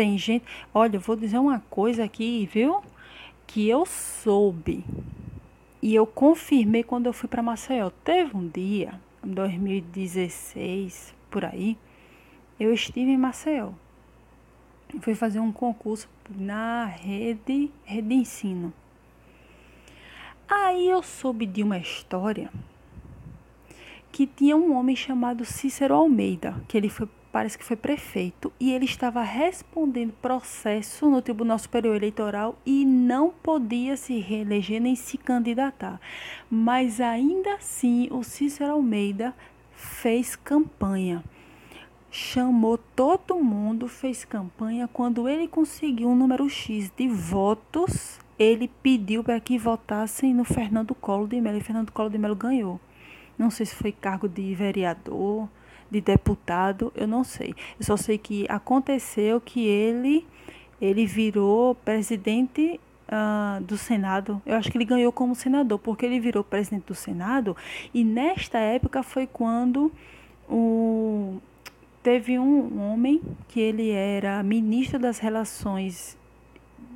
[0.00, 0.46] Tem gente.
[0.72, 2.80] Olha, eu vou dizer uma coisa aqui, viu?
[3.46, 4.82] Que eu soube.
[5.82, 7.90] E eu confirmei quando eu fui para Maceió.
[8.02, 11.76] Teve um dia 2016, por aí,
[12.58, 13.72] eu estive em Maceió.
[15.00, 18.72] Fui fazer um concurso na rede, rede ensino.
[20.48, 22.50] Aí eu soube de uma história
[24.10, 28.72] que tinha um homem chamado Cícero Almeida, que ele foi parece que foi prefeito, e
[28.72, 35.16] ele estava respondendo processo no Tribunal Superior Eleitoral e não podia se reeleger nem se
[35.16, 36.00] candidatar.
[36.50, 39.34] Mas ainda assim, o Cícero Almeida
[39.74, 41.22] fez campanha.
[42.10, 44.88] Chamou todo mundo, fez campanha.
[44.92, 50.92] Quando ele conseguiu um número X de votos, ele pediu para que votassem no Fernando
[50.94, 51.58] Collor de Mello.
[51.58, 52.80] E Fernando Collor de Mello ganhou.
[53.38, 55.48] Não sei se foi cargo de vereador,
[55.90, 57.54] de deputado, eu não sei.
[57.78, 60.26] Eu só sei que aconteceu que ele
[60.80, 62.80] ele virou presidente
[63.10, 64.40] uh, do Senado.
[64.46, 67.56] Eu acho que ele ganhou como senador, porque ele virou presidente do Senado.
[67.92, 69.92] E nesta época foi quando
[70.48, 71.38] o,
[72.02, 76.16] teve um homem que ele era ministro das Relações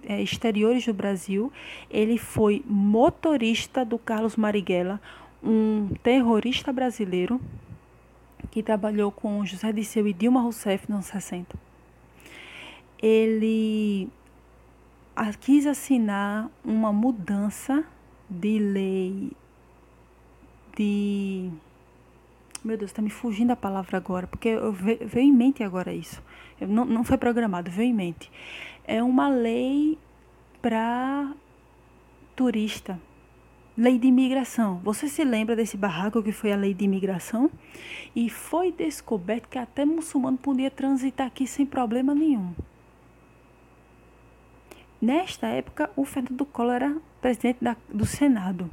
[0.09, 1.53] é, Exteriores do Brasil.
[1.91, 5.01] Ele foi motorista do Carlos Marighella,
[5.43, 7.39] um terrorista brasileiro
[8.55, 11.59] que trabalhou com José Disseu e Dilma Rousseff nos anos 60.
[13.03, 14.09] Ele
[15.41, 17.85] quis assinar uma mudança
[18.31, 19.33] de lei
[20.77, 21.51] de
[22.65, 26.23] meu Deus, está me fugindo a palavra agora, porque eu veio em mente agora isso.
[26.61, 28.31] Eu, não, não foi programado, veio em mente.
[28.85, 29.99] É uma lei
[30.63, 31.35] para
[32.37, 33.01] turista.
[33.77, 34.81] Lei de imigração.
[34.85, 37.51] Você se lembra desse barraco que foi a lei de imigração?
[38.15, 42.55] E foi descoberto que até muçulmano podia transitar aqui sem problema nenhum.
[45.03, 48.71] Nesta época, o Fernando Collor era presidente da, do Senado.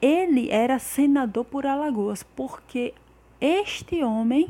[0.00, 2.94] Ele era senador por Alagoas, porque
[3.38, 4.48] este homem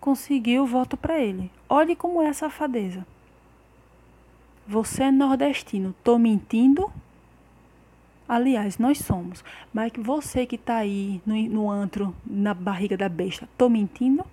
[0.00, 1.50] conseguiu voto para ele.
[1.68, 3.06] Olhe como é a safadeza.
[4.66, 6.90] Você é nordestino, tô mentindo?
[8.28, 9.42] Aliás, nós somos.
[9.72, 14.24] Mas você que está aí no, no antro, na barriga da besta, tô mentindo?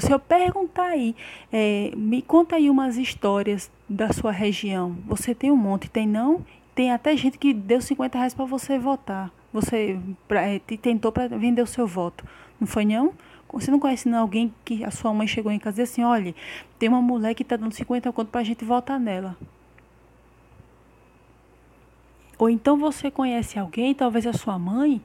[0.00, 1.14] Se eu perguntar aí,
[1.52, 4.96] é, me conta aí umas histórias da sua região.
[5.06, 6.44] Você tem um monte, tem não?
[6.74, 9.30] Tem até gente que deu 50 reais para você votar.
[9.52, 12.26] Você pra, é, tentou para vender o seu voto.
[12.58, 13.14] Não foi não?
[13.52, 16.02] Você não conhece não, alguém que a sua mãe chegou em casa e disse assim,
[16.02, 16.34] olha,
[16.76, 19.36] tem uma mulher que está dando 50 conto para a gente votar nela.
[22.44, 25.00] Ou então você conhece alguém, talvez a sua mãe,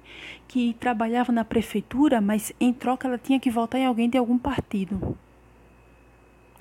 [0.45, 4.37] que trabalhava na prefeitura, mas em troca ela tinha que votar em alguém de algum
[4.37, 5.17] partido.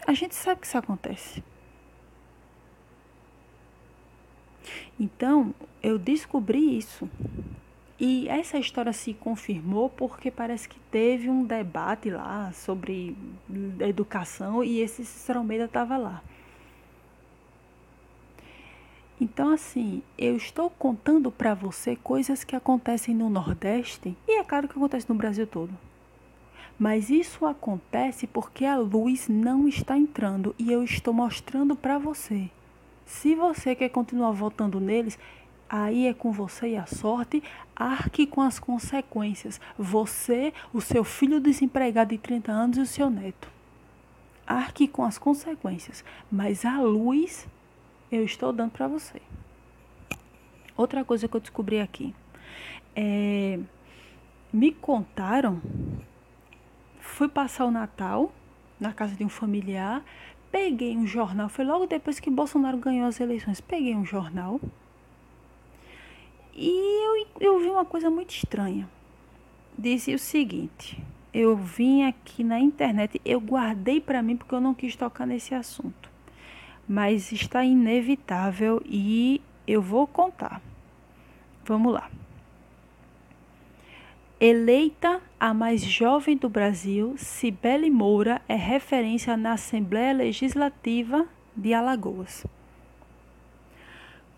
[0.07, 1.43] A gente sabe que isso acontece.
[5.01, 5.53] Então,
[5.83, 7.11] eu descobri isso.
[7.99, 13.16] E essa história se confirmou porque parece que teve um debate lá sobre
[13.81, 16.22] educação e esse Cícero Almeida estava lá.
[19.20, 24.68] Então, assim, eu estou contando para você coisas que acontecem no Nordeste e é claro
[24.68, 25.72] que acontece no Brasil todo.
[26.78, 32.48] Mas isso acontece porque a luz não está entrando e eu estou mostrando para você.
[33.04, 35.18] Se você quer continuar votando neles,
[35.68, 37.42] aí é com você e a sorte,
[37.74, 39.60] arque com as consequências.
[39.76, 43.50] Você, o seu filho desempregado de 30 anos e o seu neto.
[44.46, 47.48] Arque com as consequências, mas a luz
[48.11, 49.20] eu estou dando para você.
[50.76, 52.14] Outra coisa que eu descobri aqui.
[52.94, 53.59] É,
[54.52, 55.61] me contaram,
[57.00, 58.32] fui passar o Natal
[58.80, 60.04] na casa de um familiar,
[60.50, 64.61] peguei um jornal, foi logo depois que Bolsonaro ganhou as eleições, peguei um jornal
[66.54, 68.88] e eu, eu vi uma coisa muito estranha.
[69.76, 71.00] Dizia o seguinte:
[71.32, 75.54] eu vim aqui na internet, eu guardei para mim porque eu não quis tocar nesse
[75.54, 76.17] assunto
[76.89, 80.62] mas está inevitável e eu vou contar.
[81.64, 82.11] Vamos lá.
[84.41, 92.47] Eleita a mais jovem do Brasil, Cibele Moura é referência na Assembleia Legislativa de Alagoas.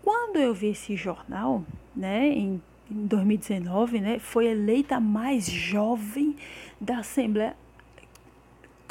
[0.03, 1.63] Quando eu vi esse jornal,
[1.95, 6.35] né, em, em 2019, né, foi eleita a mais jovem
[6.79, 7.55] da Assembleia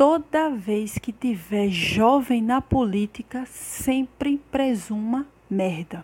[0.00, 6.02] toda vez que tiver jovem na política, sempre presuma merda.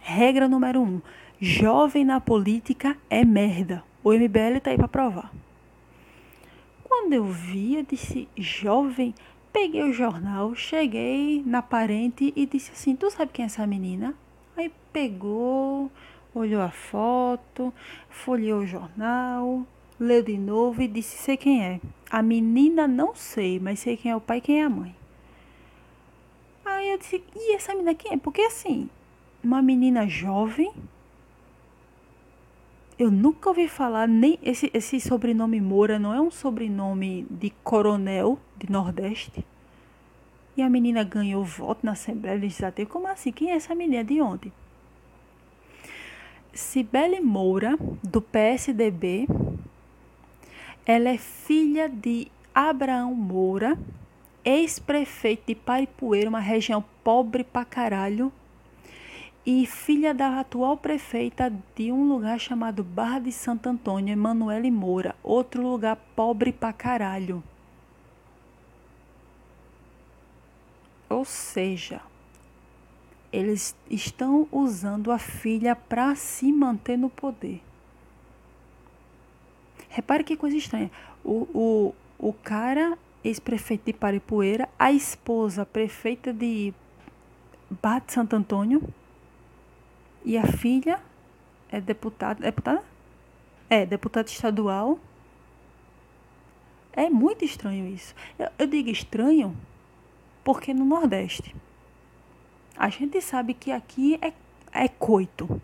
[0.00, 1.00] Regra número um:
[1.40, 3.82] jovem na política é merda.
[4.04, 5.32] O MBL tá aí para provar.
[6.84, 9.12] Quando eu vi, eu disse: jovem,
[9.52, 14.14] peguei o jornal, cheguei na parente e disse assim: Tu sabe quem é essa menina?
[14.56, 15.90] Aí pegou,
[16.32, 17.74] olhou a foto,
[18.08, 19.66] folheou o jornal,
[19.98, 21.80] leu de novo e disse: Sei quem é.
[22.12, 24.94] A menina não sei, mas sei quem é o pai e quem é a mãe.
[26.62, 28.16] Aí eu disse: E essa menina quem é?
[28.18, 28.90] Porque assim,
[29.42, 30.70] uma menina jovem.
[32.98, 38.38] Eu nunca ouvi falar, nem esse, esse sobrenome Moura não é um sobrenome de coronel
[38.58, 39.44] de Nordeste.
[40.54, 42.88] E a menina ganhou voto na Assembleia Legislativa.
[42.88, 43.32] Como assim?
[43.32, 44.04] Quem é essa menina?
[44.04, 44.52] De onde?
[46.52, 49.26] Cibele Moura, do PSDB,
[50.84, 53.78] ela é filha de Abraão Moura,
[54.44, 58.32] ex-prefeito de Paripueira, uma região pobre pra caralho,
[59.44, 65.16] e filha da atual prefeita de um lugar chamado Barra de Santo Antônio, Emanuele Moura,
[65.22, 67.42] outro lugar pobre pra caralho.
[71.08, 72.00] Ou seja,
[73.32, 77.62] eles estão usando a filha para se manter no poder.
[79.92, 80.90] Repare que coisa estranha.
[81.22, 86.72] O, o, o cara, ex-prefeito de Paripueira, a esposa, prefeita de
[87.70, 88.82] Bate Santo Antônio,
[90.24, 90.98] e a filha
[91.70, 92.40] é deputada.
[92.40, 92.82] Deputada?
[93.68, 94.98] É, deputada estadual
[96.92, 98.14] É muito estranho isso.
[98.38, 99.54] Eu, eu digo estranho
[100.42, 101.54] porque no Nordeste.
[102.74, 104.32] A gente sabe que aqui é,
[104.72, 105.60] é coito.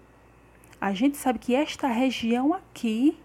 [0.78, 3.18] A gente sabe que esta região aqui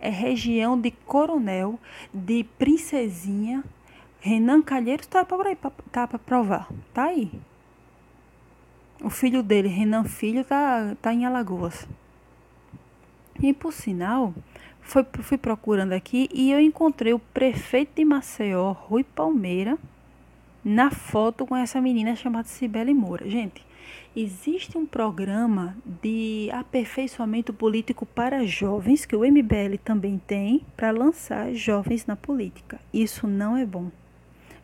[0.00, 1.78] é região de coronel,
[2.12, 3.64] de princesinha.
[4.20, 5.56] Renan Calheiros tá para
[5.92, 6.68] tá provar.
[6.92, 7.30] Tá aí.
[9.02, 11.86] O filho dele, Renan Filho, tá, tá em Alagoas.
[13.40, 14.34] E por sinal,
[14.80, 19.78] foi, fui procurando aqui e eu encontrei o prefeito de Maceió, Rui Palmeira,
[20.64, 23.28] na foto com essa menina chamada Cibele Moura.
[23.28, 23.64] Gente,
[24.20, 31.54] existe um programa de aperfeiçoamento político para jovens, que o MBL também tem, para lançar
[31.54, 32.80] jovens na política.
[32.92, 33.90] Isso não é bom.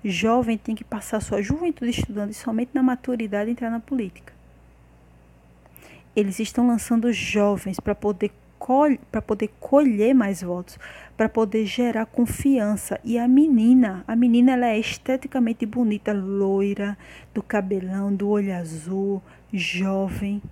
[0.05, 4.32] Jovem tem que passar sua juventude estudando e somente na maturidade entrar na política.
[6.16, 8.32] Eles estão lançando jovens para poder
[9.26, 10.78] poder colher mais votos,
[11.16, 12.98] para poder gerar confiança.
[13.05, 16.96] E a menina, a menina ela é esteticamente bonita, loira,
[17.34, 19.22] do cabelão, do olho azul,
[19.55, 20.42] jovem.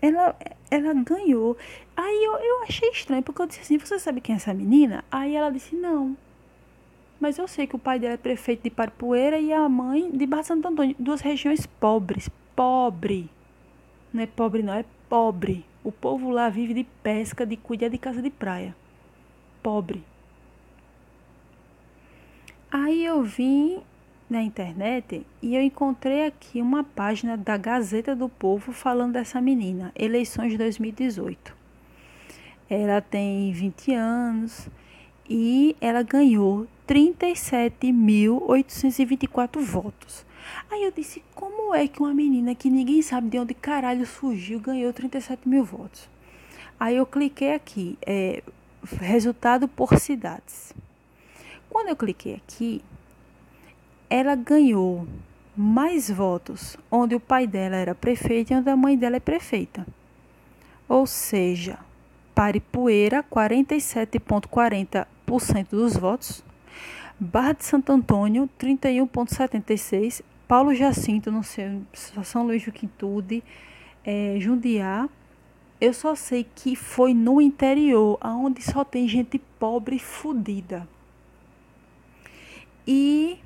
[0.00, 0.36] Ela,
[0.70, 1.56] ela ganhou.
[1.96, 5.04] Aí eu, eu achei estranho, porque eu disse assim: Você sabe quem é essa menina?
[5.10, 6.16] Aí ela disse: Não.
[7.20, 10.26] Mas eu sei que o pai dela é prefeito de Parpoeira e a mãe de
[10.26, 12.28] Barra Santo Antônio, duas regiões pobres.
[12.54, 13.30] Pobre.
[14.12, 15.64] Não é pobre, não, é pobre.
[15.82, 18.76] O povo lá vive de pesca, de cuidar de casa de praia.
[19.62, 20.04] Pobre.
[22.70, 23.82] Aí eu vim
[24.28, 29.92] na internet e eu encontrei aqui uma página da Gazeta do Povo falando dessa menina,
[29.94, 31.54] eleições de 2018.
[32.68, 34.68] Ela tem 20 anos
[35.28, 40.26] e ela ganhou 37.824 votos.
[40.70, 44.60] Aí eu disse, como é que uma menina que ninguém sabe de onde caralho surgiu
[44.60, 46.08] ganhou 37 mil votos?
[46.78, 48.42] Aí eu cliquei aqui, é,
[49.00, 50.74] resultado por cidades.
[51.70, 52.84] Quando eu cliquei aqui,
[54.14, 55.08] ela ganhou
[55.56, 59.84] mais votos onde o pai dela era prefeito e onde a mãe dela é prefeita.
[60.88, 61.80] Ou seja,
[62.32, 66.44] Paripueira, 47,40% dos votos.
[67.18, 70.22] Barra de Santo Antônio, 31,76%.
[70.46, 71.82] Paulo Jacinto, não sei,
[72.22, 73.42] São Luís do Quintude,
[74.04, 75.08] é, Jundiá.
[75.80, 80.86] Eu só sei que foi no interior, onde só tem gente pobre e fodida.
[82.86, 83.40] E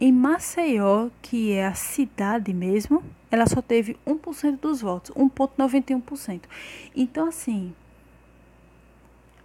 [0.00, 6.42] em Maceió, que é a cidade mesmo, ela só teve 1% dos votos, 1,91%.
[6.94, 7.74] Então, assim,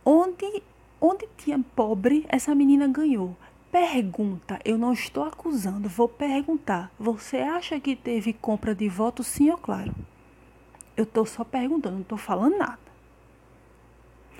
[0.03, 0.63] onde,
[0.99, 3.35] onde tinha pobre, essa menina ganhou.
[3.71, 6.91] Pergunta, eu não estou acusando, vou perguntar.
[6.99, 9.93] Você acha que teve compra de voto, sim ou claro?
[10.95, 12.87] Eu estou só perguntando, não estou falando nada.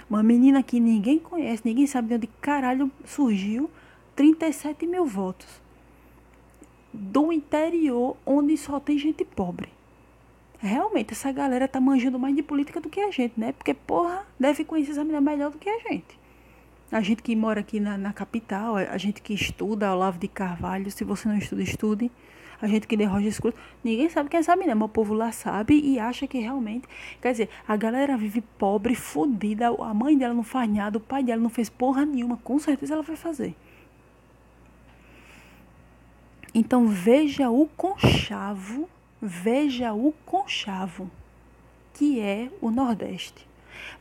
[0.10, 3.70] Uma menina que ninguém conhece, ninguém sabe de onde caralho surgiu,
[4.16, 5.62] 37 mil votos.
[6.94, 9.70] Do interior, onde só tem gente pobre.
[10.60, 13.52] Realmente, essa galera tá manjando mais de política do que a gente, né?
[13.52, 16.18] Porque, porra, deve conhecer essa menina melhor do que a gente.
[16.92, 20.28] A gente que mora aqui na, na capital, a gente que estuda ao Lavo de
[20.28, 22.12] Carvalho, se você não estuda, estude.
[22.60, 25.32] A gente que Roger Scruton, ninguém sabe quem é essa menina, mas o povo lá
[25.32, 26.88] sabe e acha que realmente.
[27.22, 31.24] Quer dizer, a galera vive pobre, fodida, a mãe dela não faz nada, o pai
[31.24, 33.54] dela não fez porra nenhuma, com certeza ela vai fazer.
[36.54, 38.90] Então veja o conchavo,
[39.22, 41.10] veja o conchavo
[41.98, 43.48] que é o Nordeste.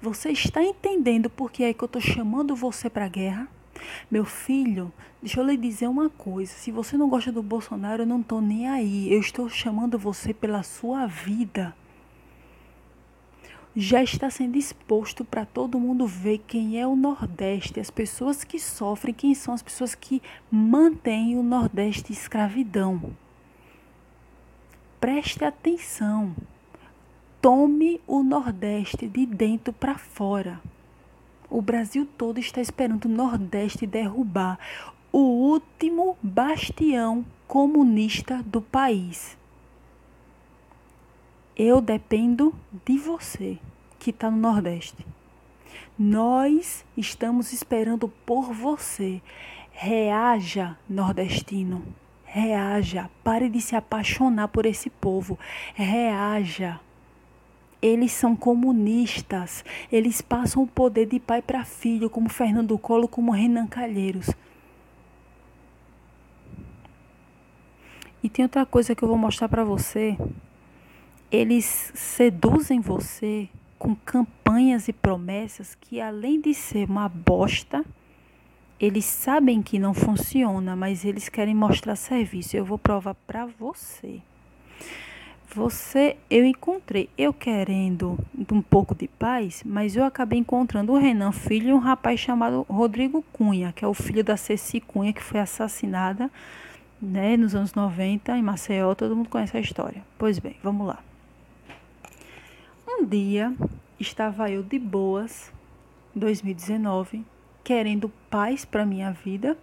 [0.02, 3.48] Você está entendendo por que é que eu estou chamando você para a guerra?
[4.10, 4.92] Meu filho,
[5.22, 6.52] deixa eu lhe dizer uma coisa.
[6.52, 9.10] Se você não gosta do Bolsonaro, eu não estou nem aí.
[9.10, 11.74] Eu estou chamando você pela sua vida.
[13.76, 18.58] Já está sendo exposto para todo mundo ver quem é o Nordeste, as pessoas que
[18.58, 23.14] sofrem, quem são as pessoas que mantêm o Nordeste escravidão.
[24.98, 26.34] Preste atenção
[27.46, 30.60] tome o Nordeste de dentro para fora.
[31.48, 34.58] O Brasil todo está esperando o Nordeste derrubar
[35.12, 39.38] o último bastião comunista do país.
[41.56, 42.54] Eu dependo
[42.84, 43.58] de você
[43.98, 45.06] que está no Nordeste.
[45.98, 49.22] Nós estamos esperando por você.
[49.72, 51.82] Reaja, nordestino.
[52.24, 53.10] Reaja.
[53.24, 55.38] Pare de se apaixonar por esse povo.
[55.74, 56.80] Reaja
[57.80, 59.64] eles são comunistas.
[59.90, 64.30] Eles passam o poder de pai para filho, como Fernando Collor, como Renan Calheiros.
[68.22, 70.16] E tem outra coisa que eu vou mostrar para você.
[71.30, 73.48] Eles seduzem você
[73.78, 77.84] com campanhas e promessas que, além de ser uma bosta,
[78.78, 82.56] Eles sabem que não funciona, mas eles querem mostrar serviço.
[82.56, 84.20] Eu vou provar para você.
[85.54, 88.18] Você, eu encontrei, eu querendo
[88.52, 92.66] um pouco de paz, mas eu acabei encontrando o Renan Filho e um rapaz chamado
[92.68, 96.30] Rodrigo Cunha, que é o filho da Ceci Cunha, que foi assassinada
[97.00, 98.94] né, nos anos 90 em Maceió.
[98.94, 100.04] Todo mundo conhece a história.
[100.18, 101.05] Pois bem, vamos lá.
[102.98, 103.54] Um dia
[104.00, 105.52] estava eu de boas,
[106.14, 107.26] 2019,
[107.62, 109.58] querendo paz para minha vida.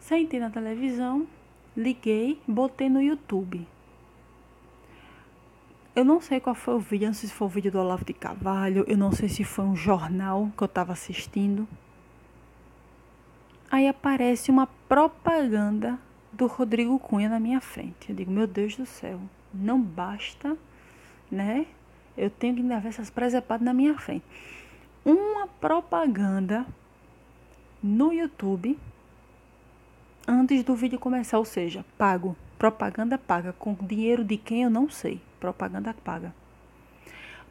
[0.00, 1.24] Sentei na televisão,
[1.76, 3.64] liguei, botei no YouTube.
[5.94, 8.04] Eu não sei qual foi o vídeo, não sei se foi o vídeo do Olavo
[8.04, 11.68] de Carvalho, eu não sei se foi um jornal que eu estava assistindo.
[13.70, 15.96] Aí aparece uma propaganda
[16.32, 18.10] do Rodrigo Cunha na minha frente.
[18.10, 19.20] Eu digo, meu Deus do céu,
[19.54, 20.58] não basta,
[21.30, 21.64] né?
[22.18, 24.24] Eu tenho que ainda ver essas presepadas na minha frente.
[25.04, 26.66] Uma propaganda
[27.82, 28.78] no YouTube
[30.26, 32.36] antes do vídeo começar, ou seja, pago.
[32.58, 33.52] Propaganda paga.
[33.52, 35.20] Com dinheiro de quem eu não sei.
[35.38, 36.34] Propaganda paga.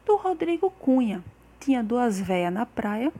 [0.04, 1.24] Do Rodrigo Cunha.
[1.58, 3.10] Tinha duas véias na praia.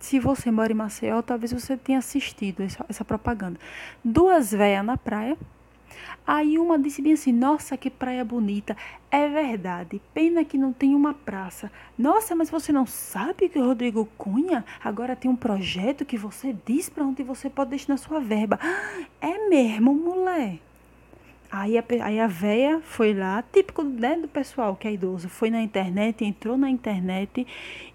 [0.00, 3.60] Se você mora em Maceió, talvez você tenha assistido essa, essa propaganda.
[4.02, 5.36] Duas véias na praia
[6.26, 8.76] Aí uma disse bem assim: Nossa, que praia bonita.
[9.10, 11.70] É verdade, pena que não tem uma praça.
[11.96, 16.54] Nossa, mas você não sabe que o Rodrigo Cunha agora tem um projeto que você
[16.66, 18.58] diz para onde você pode destinar sua verba.
[19.20, 20.58] É mesmo, mulher.
[21.50, 25.48] Aí a, aí a véia foi lá, típico né, do pessoal que é idoso, foi
[25.48, 27.46] na internet, entrou na internet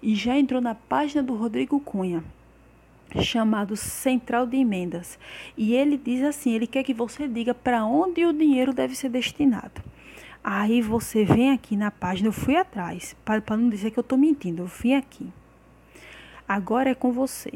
[0.02, 2.24] e já entrou na página do Rodrigo Cunha
[3.20, 5.18] chamado Central de Emendas.
[5.56, 9.08] E ele diz assim: ele quer que você diga para onde o dinheiro deve ser
[9.08, 9.82] destinado.
[10.44, 14.18] Aí você vem aqui na página, eu fui atrás, para não dizer que eu estou
[14.18, 15.32] mentindo, eu vim aqui.
[16.48, 17.52] Agora é com você.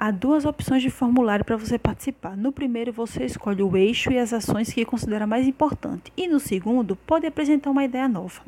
[0.00, 2.36] Há duas opções de formulário para você participar.
[2.36, 6.12] No primeiro, você escolhe o eixo e as ações que considera mais importante.
[6.16, 8.40] E no segundo, pode apresentar uma ideia nova.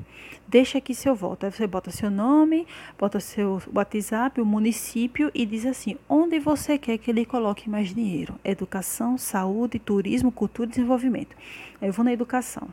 [0.46, 1.44] Deixa aqui seu voto.
[1.44, 6.78] Aí você bota seu nome, bota seu WhatsApp, o município e diz assim: onde você
[6.78, 8.36] quer que ele coloque mais dinheiro?
[8.44, 11.36] Educação, saúde, turismo, cultura e desenvolvimento.
[11.82, 12.68] Eu vou na educação.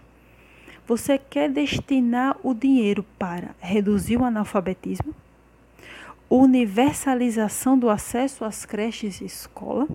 [0.85, 5.15] Você quer destinar o dinheiro para reduzir o analfabetismo?
[6.29, 9.87] Universalização do acesso às creches e escola,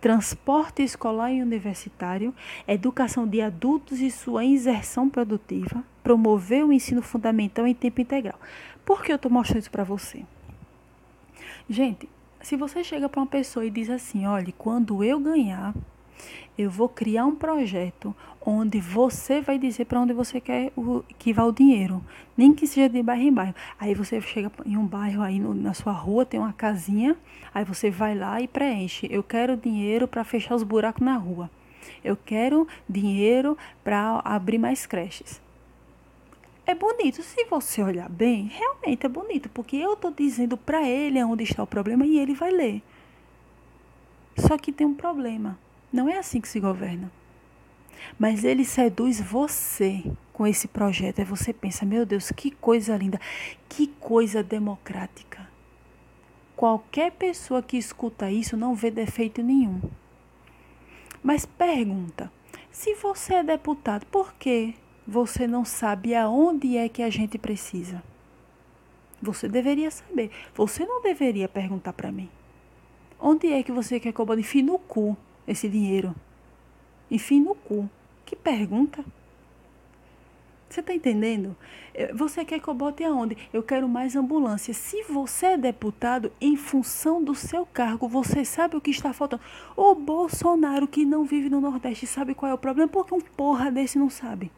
[0.00, 2.34] transporte escolar e universitário,
[2.66, 8.38] educação de adultos e sua inserção produtiva, promover o ensino fundamental em tempo integral.
[8.84, 10.24] Por que eu estou mostrando isso para você?
[11.68, 12.08] Gente,
[12.40, 15.72] se você chega para uma pessoa e diz assim, olha, quando eu ganhar
[16.56, 18.14] eu vou criar um projeto
[18.44, 22.02] onde você vai dizer para onde você quer o, que vá o dinheiro,
[22.36, 23.54] nem que seja de bairro em bairro.
[23.78, 27.16] Aí você chega em um bairro aí no, na sua rua tem uma casinha,
[27.54, 29.08] aí você vai lá e preenche.
[29.10, 31.50] Eu quero dinheiro para fechar os buracos na rua.
[32.04, 35.40] Eu quero dinheiro para abrir mais creches.
[36.64, 41.22] É bonito, se você olhar bem, realmente é bonito, porque eu estou dizendo para ele
[41.24, 42.82] onde está o problema e ele vai ler.
[44.36, 45.58] Só que tem um problema.
[45.92, 47.12] Não é assim que se governa.
[48.18, 51.18] Mas ele seduz você com esse projeto.
[51.18, 53.20] Aí você pensa, meu Deus, que coisa linda,
[53.68, 55.48] que coisa democrática.
[56.56, 59.80] Qualquer pessoa que escuta isso não vê defeito nenhum.
[61.22, 62.32] Mas pergunta:
[62.70, 64.74] se você é deputado, por que
[65.06, 68.02] você não sabe aonde é que a gente precisa?
[69.20, 70.30] Você deveria saber.
[70.54, 72.28] Você não deveria perguntar para mim.
[73.20, 75.16] Onde é que você quer que eu no cu
[75.46, 76.14] esse dinheiro?
[77.10, 77.88] Enfim, no cu.
[78.24, 79.04] Que pergunta.
[80.72, 81.54] Você está entendendo?
[81.92, 83.36] Eh, você quer que eu bote aonde?
[83.52, 84.72] Eu quero mais ambulância.
[84.72, 89.42] Se você é deputado, em função do seu cargo, você sabe o que está faltando.
[89.76, 92.88] O Bolsonaro, que não vive no Nordeste, sabe qual é o problema?
[92.88, 94.50] Porque um porra desse não sabe.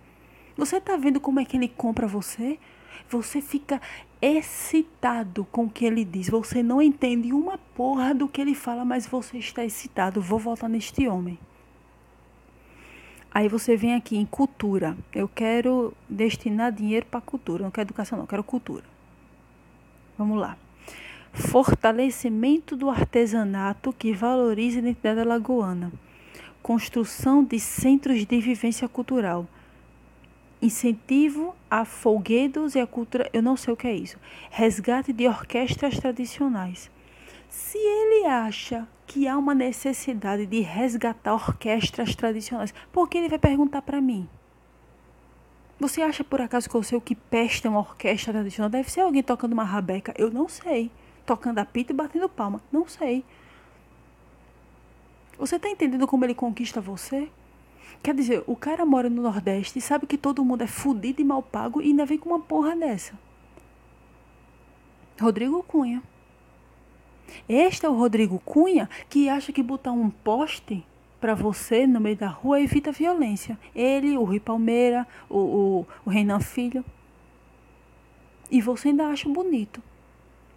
[0.57, 2.61] Você está vendo como é que ele compra você?
[3.09, 3.81] Você fica
[4.25, 6.29] excitado com o que ele diz.
[6.29, 10.21] Você não entende uma porra do que ele fala, mas você está excitado.
[10.21, 11.39] Vou voltar neste homem.
[13.33, 14.97] Aí você vem aqui em cultura.
[15.13, 17.65] Eu quero destinar dinheiro para cultura.
[17.65, 18.27] Não quero educação, não.
[18.27, 18.85] Quero cultura.
[20.17, 20.57] Vamos lá.
[21.33, 25.93] Fortalecimento do artesanato que valoriza a identidade alagoana.
[26.63, 29.49] Construção de centros de vivência cultural
[30.65, 34.19] incentivo a folguedos e a cultura, eu não sei o que é isso.
[34.51, 36.91] Resgate de orquestras tradicionais.
[37.49, 43.39] Se ele acha que há uma necessidade de resgatar orquestras tradicionais, por que ele vai
[43.39, 44.29] perguntar para mim?
[45.79, 48.71] Você acha por acaso que eu sei o que pesta uma orquestra tradicional?
[48.71, 50.15] Deve ser alguém tocando uma rabeca.
[50.17, 50.91] Eu não sei.
[51.27, 52.63] Tocando apito e batendo palma.
[52.73, 53.25] Não sei.
[55.39, 57.29] Você está entendendo como ele conquista você?
[58.05, 61.25] Quer dizer, o cara mora no Nordeste e sabe que todo mundo é fudido e
[61.25, 63.19] mal pago e ainda vem com uma porra dessa.
[65.19, 66.03] Rodrigo Cunha.
[67.49, 70.87] Este é o Rodrigo Cunha que acha que botar um poste
[71.19, 73.59] para você no meio da rua evita violência.
[73.75, 76.85] Ele, o Rui Palmeira, o, o, o Renan Filho.
[78.51, 79.83] E você ainda acha bonito.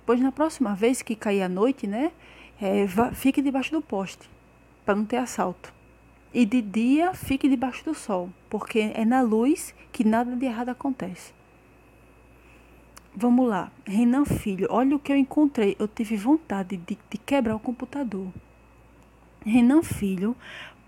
[0.06, 2.12] Pois na próxima vez que cair a noite, né?
[2.60, 4.30] É, vá, fique debaixo do poste,
[4.84, 5.77] para não ter assalto.
[6.38, 10.70] E de dia, fique debaixo do sol, porque é na luz que nada de errado
[10.70, 11.34] acontece.
[13.16, 15.76] Vamos lá, Renan Filho, olha o que eu encontrei.
[15.80, 18.28] Eu tive vontade de, de quebrar o computador.
[19.44, 20.36] Renan Filho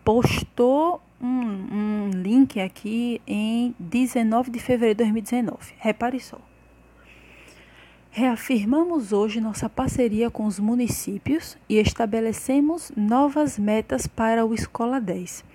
[0.05, 5.73] postou um, um link aqui em 19 de fevereiro de 2019.
[5.79, 6.39] Repare só.
[8.11, 15.45] Reafirmamos hoje nossa parceria com os municípios e estabelecemos novas metas para o Escola 10.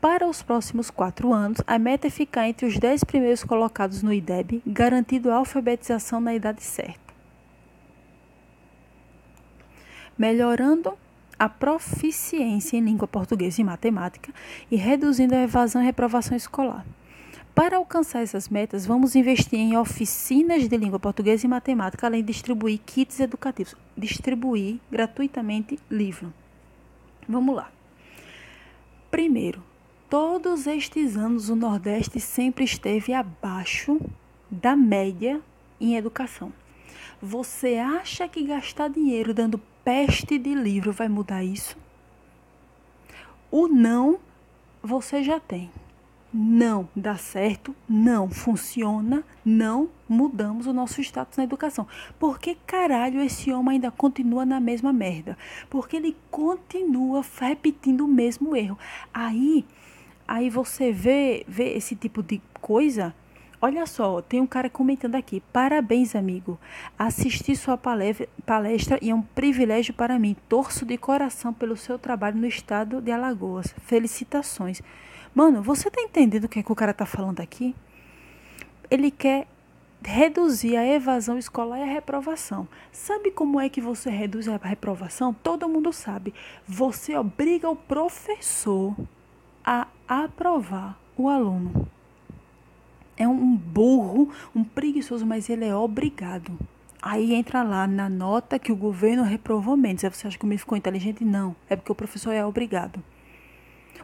[0.00, 4.14] Para os próximos quatro anos, a meta é ficar entre os dez primeiros colocados no
[4.14, 7.12] IDEB, garantindo a alfabetização na idade certa.
[10.16, 10.94] Melhorando
[11.38, 14.32] a proficiência em língua portuguesa e matemática
[14.70, 16.84] e reduzindo a evasão e reprovação escolar.
[17.54, 22.32] Para alcançar essas metas, vamos investir em oficinas de língua portuguesa e matemática, além de
[22.32, 23.74] distribuir kits educativos.
[23.96, 26.32] Distribuir gratuitamente livro.
[27.28, 27.70] Vamos lá.
[29.10, 29.62] Primeiro,
[30.08, 34.00] todos estes anos o Nordeste sempre esteve abaixo
[34.50, 35.40] da média
[35.80, 36.52] em educação.
[37.20, 41.76] Você acha que gastar dinheiro dando peste de livro vai mudar isso?
[43.50, 44.18] O não
[44.82, 45.70] você já tem.
[46.32, 51.86] Não dá certo, não funciona, não mudamos o nosso status na educação.
[52.18, 55.36] Por que caralho esse homem ainda continua na mesma merda?
[55.68, 58.78] Porque ele continua repetindo o mesmo erro.
[59.12, 59.64] Aí
[60.30, 63.12] Aí você vê, vê esse tipo de coisa.
[63.60, 65.42] Olha só, tem um cara comentando aqui.
[65.52, 66.56] Parabéns, amigo.
[66.96, 70.36] Assistir sua palestra e é um privilégio para mim.
[70.48, 73.74] Torço de coração pelo seu trabalho no estado de Alagoas.
[73.86, 74.80] Felicitações.
[75.34, 77.74] Mano, você tá entendendo o que, é que o cara tá falando aqui?
[78.90, 79.46] Ele quer
[80.02, 82.66] reduzir a evasão escolar e a reprovação.
[82.90, 85.32] Sabe como é que você reduz a reprovação?
[85.32, 86.34] Todo mundo sabe.
[86.66, 88.96] Você obriga o professor
[89.64, 91.88] a aprovar o aluno.
[93.16, 96.58] É um burro, um preguiçoso, mas ele é obrigado.
[97.02, 100.02] Aí entra lá na nota que o governo reprovou menos.
[100.02, 101.24] Você acha que o menino ficou inteligente?
[101.24, 101.54] Não.
[101.68, 103.02] É porque o professor é obrigado.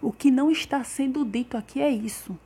[0.01, 2.39] O que não está sendo dito aqui é isso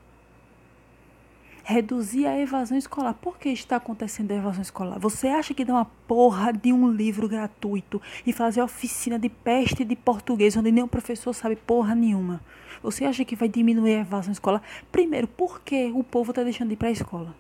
[1.71, 3.15] reduzir a evasão escolar.
[3.15, 4.99] Por que está acontecendo a evasão escolar?
[4.99, 9.85] Você acha que dá uma porra de um livro gratuito e fazer oficina de peste
[9.85, 12.41] de português onde nenhum professor sabe porra nenhuma?
[12.83, 14.63] Você acha que vai diminuir a evasão escolar?
[14.91, 17.35] Primeiro, por que o povo está deixando de ir para a escola?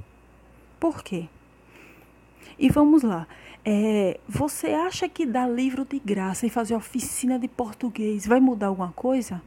[0.78, 1.26] Por quê?
[2.58, 3.26] E vamos lá.
[3.64, 8.68] É, você acha que dar livro de graça e fazer oficina de português vai mudar
[8.68, 9.42] alguma coisa?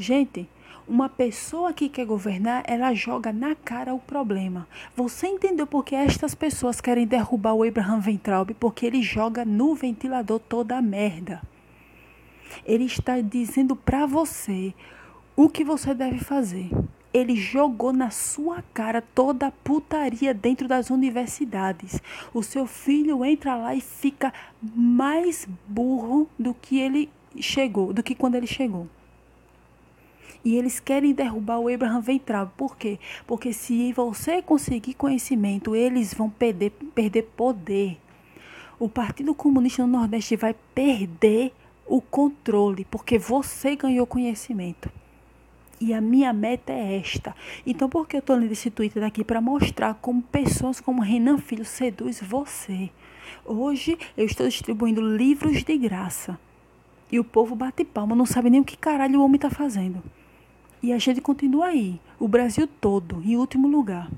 [0.00, 0.48] Gente,
[0.88, 4.66] uma pessoa que quer governar, ela joga na cara o problema.
[4.96, 8.54] Você entendeu por que estas pessoas querem derrubar o Abraham Ventraub?
[8.54, 11.42] Porque ele joga no ventilador toda a merda.
[12.64, 14.72] Ele está dizendo para você
[15.36, 16.70] o que você deve fazer.
[17.12, 22.00] Ele jogou na sua cara toda a putaria dentro das universidades.
[22.32, 24.32] O seu filho entra lá e fica
[24.62, 28.88] mais burro do que ele chegou, do que quando ele chegou.
[30.44, 32.52] E eles querem derrubar o Abraham Ventral.
[32.56, 32.98] Por quê?
[33.26, 37.98] Porque se você conseguir conhecimento, eles vão perder, perder poder.
[38.78, 41.52] O Partido Comunista no Nordeste vai perder
[41.86, 44.90] o controle, porque você ganhou conhecimento.
[45.80, 47.34] E a minha meta é esta.
[47.66, 49.24] Então, por que eu estou lendo esse Twitter daqui?
[49.24, 52.90] Para mostrar como pessoas como Renan Filho seduz você.
[53.44, 56.38] Hoje eu estou distribuindo livros de graça.
[57.10, 60.02] E o povo bate palma, não sabe nem o que caralho o homem está fazendo.
[60.82, 64.10] E a gente continua aí, o Brasil todo, em último lugar.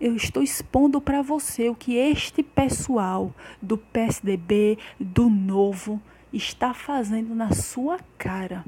[0.00, 6.00] Eu estou expondo para você o que este pessoal do PSDB, do Novo,
[6.32, 8.64] está fazendo na sua cara.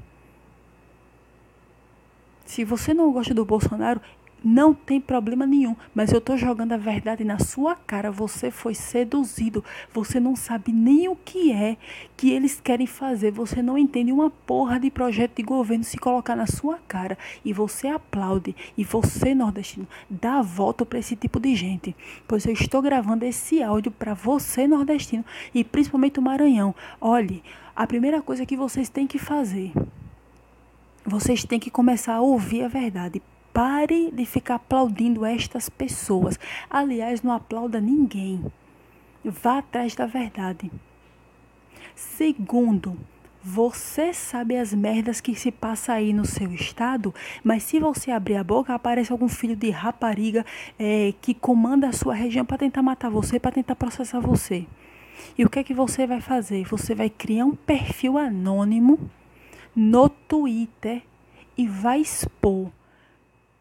[2.45, 4.01] Se você não gosta do Bolsonaro,
[4.45, 8.11] Não tem problema nenhum, mas eu tô jogando a verdade na sua cara.
[8.11, 9.65] Você foi seduzido.
[9.93, 11.77] Você não sabe nem o que é
[12.17, 13.31] que eles querem fazer.
[13.31, 17.53] Você não entende uma porra de projeto de governo se colocar na sua cara e
[17.53, 21.95] você aplaude e você nordestino dá a volta para esse tipo de gente.
[22.27, 25.25] Pois eu estou gravando esse áudio para você nordestino
[25.55, 26.75] e principalmente o Maranhão.
[27.01, 27.43] Olhe,
[27.75, 29.73] a primeira coisa que vocês têm que fazer
[31.05, 33.21] vocês têm que começar a ouvir a verdade.
[33.53, 36.39] Pare de ficar aplaudindo estas pessoas.
[36.71, 38.45] Aliás, não aplauda ninguém.
[39.25, 40.71] Vá atrás da verdade.
[41.95, 42.99] Segundo,
[43.45, 48.37] você sabe as merdas que se passa aí no seu estado, mas se você abrir
[48.37, 50.47] a boca, aparece algum filho de rapariga
[50.79, 54.67] é, que comanda a sua região para tentar matar você, para tentar processar você.
[55.37, 56.65] E o que é que você vai fazer?
[56.65, 58.99] Você vai criar um perfil anônimo
[59.75, 61.03] no Twitter
[61.57, 62.71] e vai expor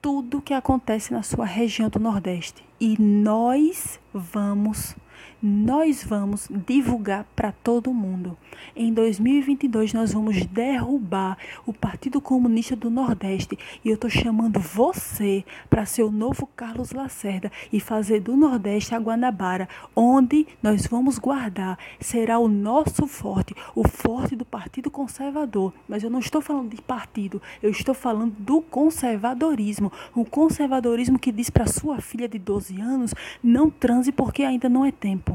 [0.01, 2.63] tudo que acontece na sua região do Nordeste.
[2.79, 4.95] E nós vamos
[5.41, 8.37] nós vamos divulgar para todo mundo.
[8.75, 11.35] Em 2022 nós vamos derrubar
[11.65, 16.91] o Partido Comunista do Nordeste e eu estou chamando você para ser o novo Carlos
[16.91, 23.55] Lacerda e fazer do Nordeste a Guanabara, onde nós vamos guardar será o nosso forte,
[23.73, 25.73] o forte do Partido Conservador.
[25.87, 31.31] Mas eu não estou falando de partido, eu estou falando do conservadorismo, o conservadorismo que
[31.31, 35.30] diz para sua filha de 12 anos não transe porque ainda não é tempo.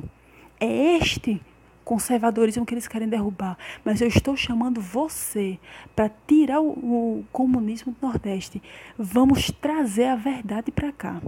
[0.58, 1.40] É este
[1.86, 3.56] conservadorismo que eles querem derrubar.
[3.84, 5.58] Mas eu estou chamando você
[5.94, 8.60] para tirar o, o, comunismo do Nordeste.
[8.98, 11.22] Vamos trazer a verdade para cá.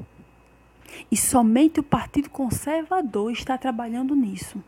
[1.11, 4.63] E somente o Partido Conservador está trabalhando nisso.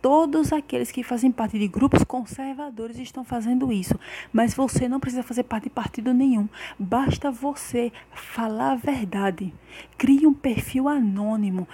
[0.00, 3.98] Todos aqueles que fazem parte de grupos conservadores estão fazendo isso.
[4.30, 6.46] Mas você não precisa fazer parte de partido nenhum.
[6.78, 9.52] Basta você falar a verdade.
[9.96, 11.66] Crie um perfil anônimo.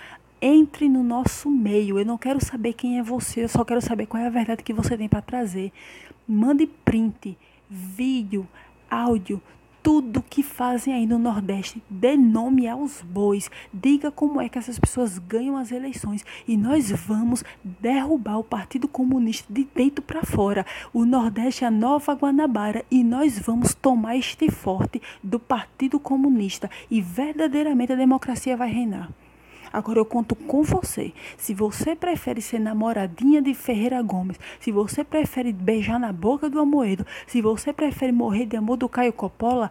[0.43, 1.99] Entre no nosso meio.
[1.99, 4.63] Eu não quero saber quem é você, eu só quero saber qual é a verdade
[4.63, 5.73] que você tem para trazer.
[6.27, 7.37] Mande print,
[7.69, 8.49] vídeo,
[8.91, 9.43] áudio,
[9.83, 11.83] tudo que fazem aí no Nordeste.
[11.89, 13.51] Dê nome aos bois.
[13.73, 16.25] Diga como é que essas pessoas ganham as eleições.
[16.47, 20.67] E nós vamos derrubar o Partido Comunista de dentro para fora.
[20.93, 22.85] O Nordeste é a nova Guanabara.
[22.91, 26.71] E nós vamos tomar este forte do Partido Comunista.
[26.91, 29.11] E verdadeiramente a democracia vai reinar.
[29.73, 31.13] Agora eu conto com você.
[31.37, 36.61] Se você prefere ser namoradinha de Ferreira Gomes, se você prefere beijar na boca do
[36.61, 39.71] Amoedo, se você prefere morrer de amor do Caio Coppola,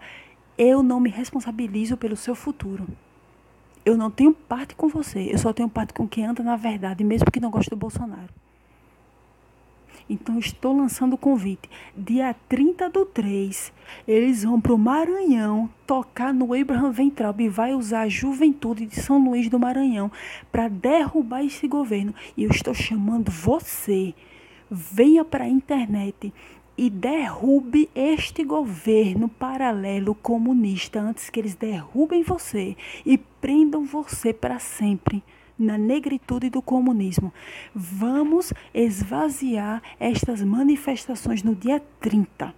[0.57, 2.87] eu não me responsabilizo pelo seu futuro.
[3.85, 7.03] Eu não tenho parte com você, eu só tenho parte com quem anda na verdade,
[7.03, 8.29] mesmo que não goste do Bolsonaro.
[10.09, 11.69] Então estou lançando o convite.
[11.95, 13.71] Dia 30 do 3,
[14.07, 18.99] eles vão para o Maranhão tocar no Abraham Ventralb e vai usar a juventude de
[18.99, 20.11] São Luís do Maranhão
[20.51, 22.15] para derrubar esse governo.
[22.35, 24.15] E eu estou chamando você.
[24.71, 26.33] Venha para a internet
[26.75, 32.75] e derrube este governo paralelo comunista antes que eles derrubem você
[33.05, 35.21] e prendam você para sempre
[35.59, 37.33] na negritude do comunismo.
[37.75, 42.55] Vamos esvaziar estas manifestações no dia 30.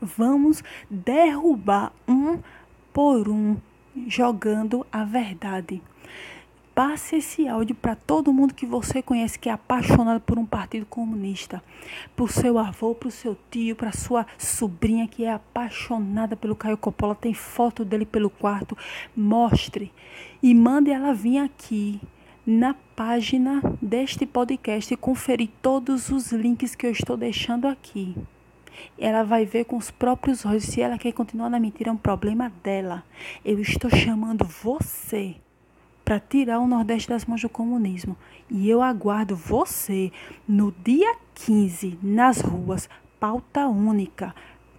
[0.00, 2.38] Vamos derrubar um
[2.92, 3.56] por um,
[4.06, 5.82] jogando a verdade.
[6.74, 10.86] Passe esse áudio para todo mundo que você conhece que é apaixonado por um partido
[10.86, 11.62] comunista.
[12.14, 16.78] Por seu avô, para o seu tio, para sua sobrinha que é apaixonada pelo Caio
[16.78, 18.78] Coppola, tem foto dele pelo quarto.
[19.16, 19.92] Mostre
[20.42, 22.00] e mande ela vir aqui
[22.46, 28.16] na página deste podcast e conferir todos os links que eu estou deixando aqui.
[28.98, 31.96] Ela vai ver com os próprios olhos se ela quer continuar na mentira, é um
[31.96, 33.04] problema dela.
[33.44, 35.36] Eu estou chamando você
[36.04, 38.16] para tirar o Nordeste das mãos do comunismo.
[38.48, 40.10] E eu aguardo você
[40.46, 44.34] no dia 15, nas ruas, pauta única.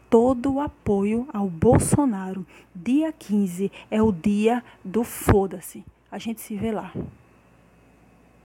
[0.10, 2.46] Todo o apoio ao Bolsonaro.
[2.76, 5.86] Dia 15 é o dia do foda-se.
[6.12, 6.92] A gente se vê lá.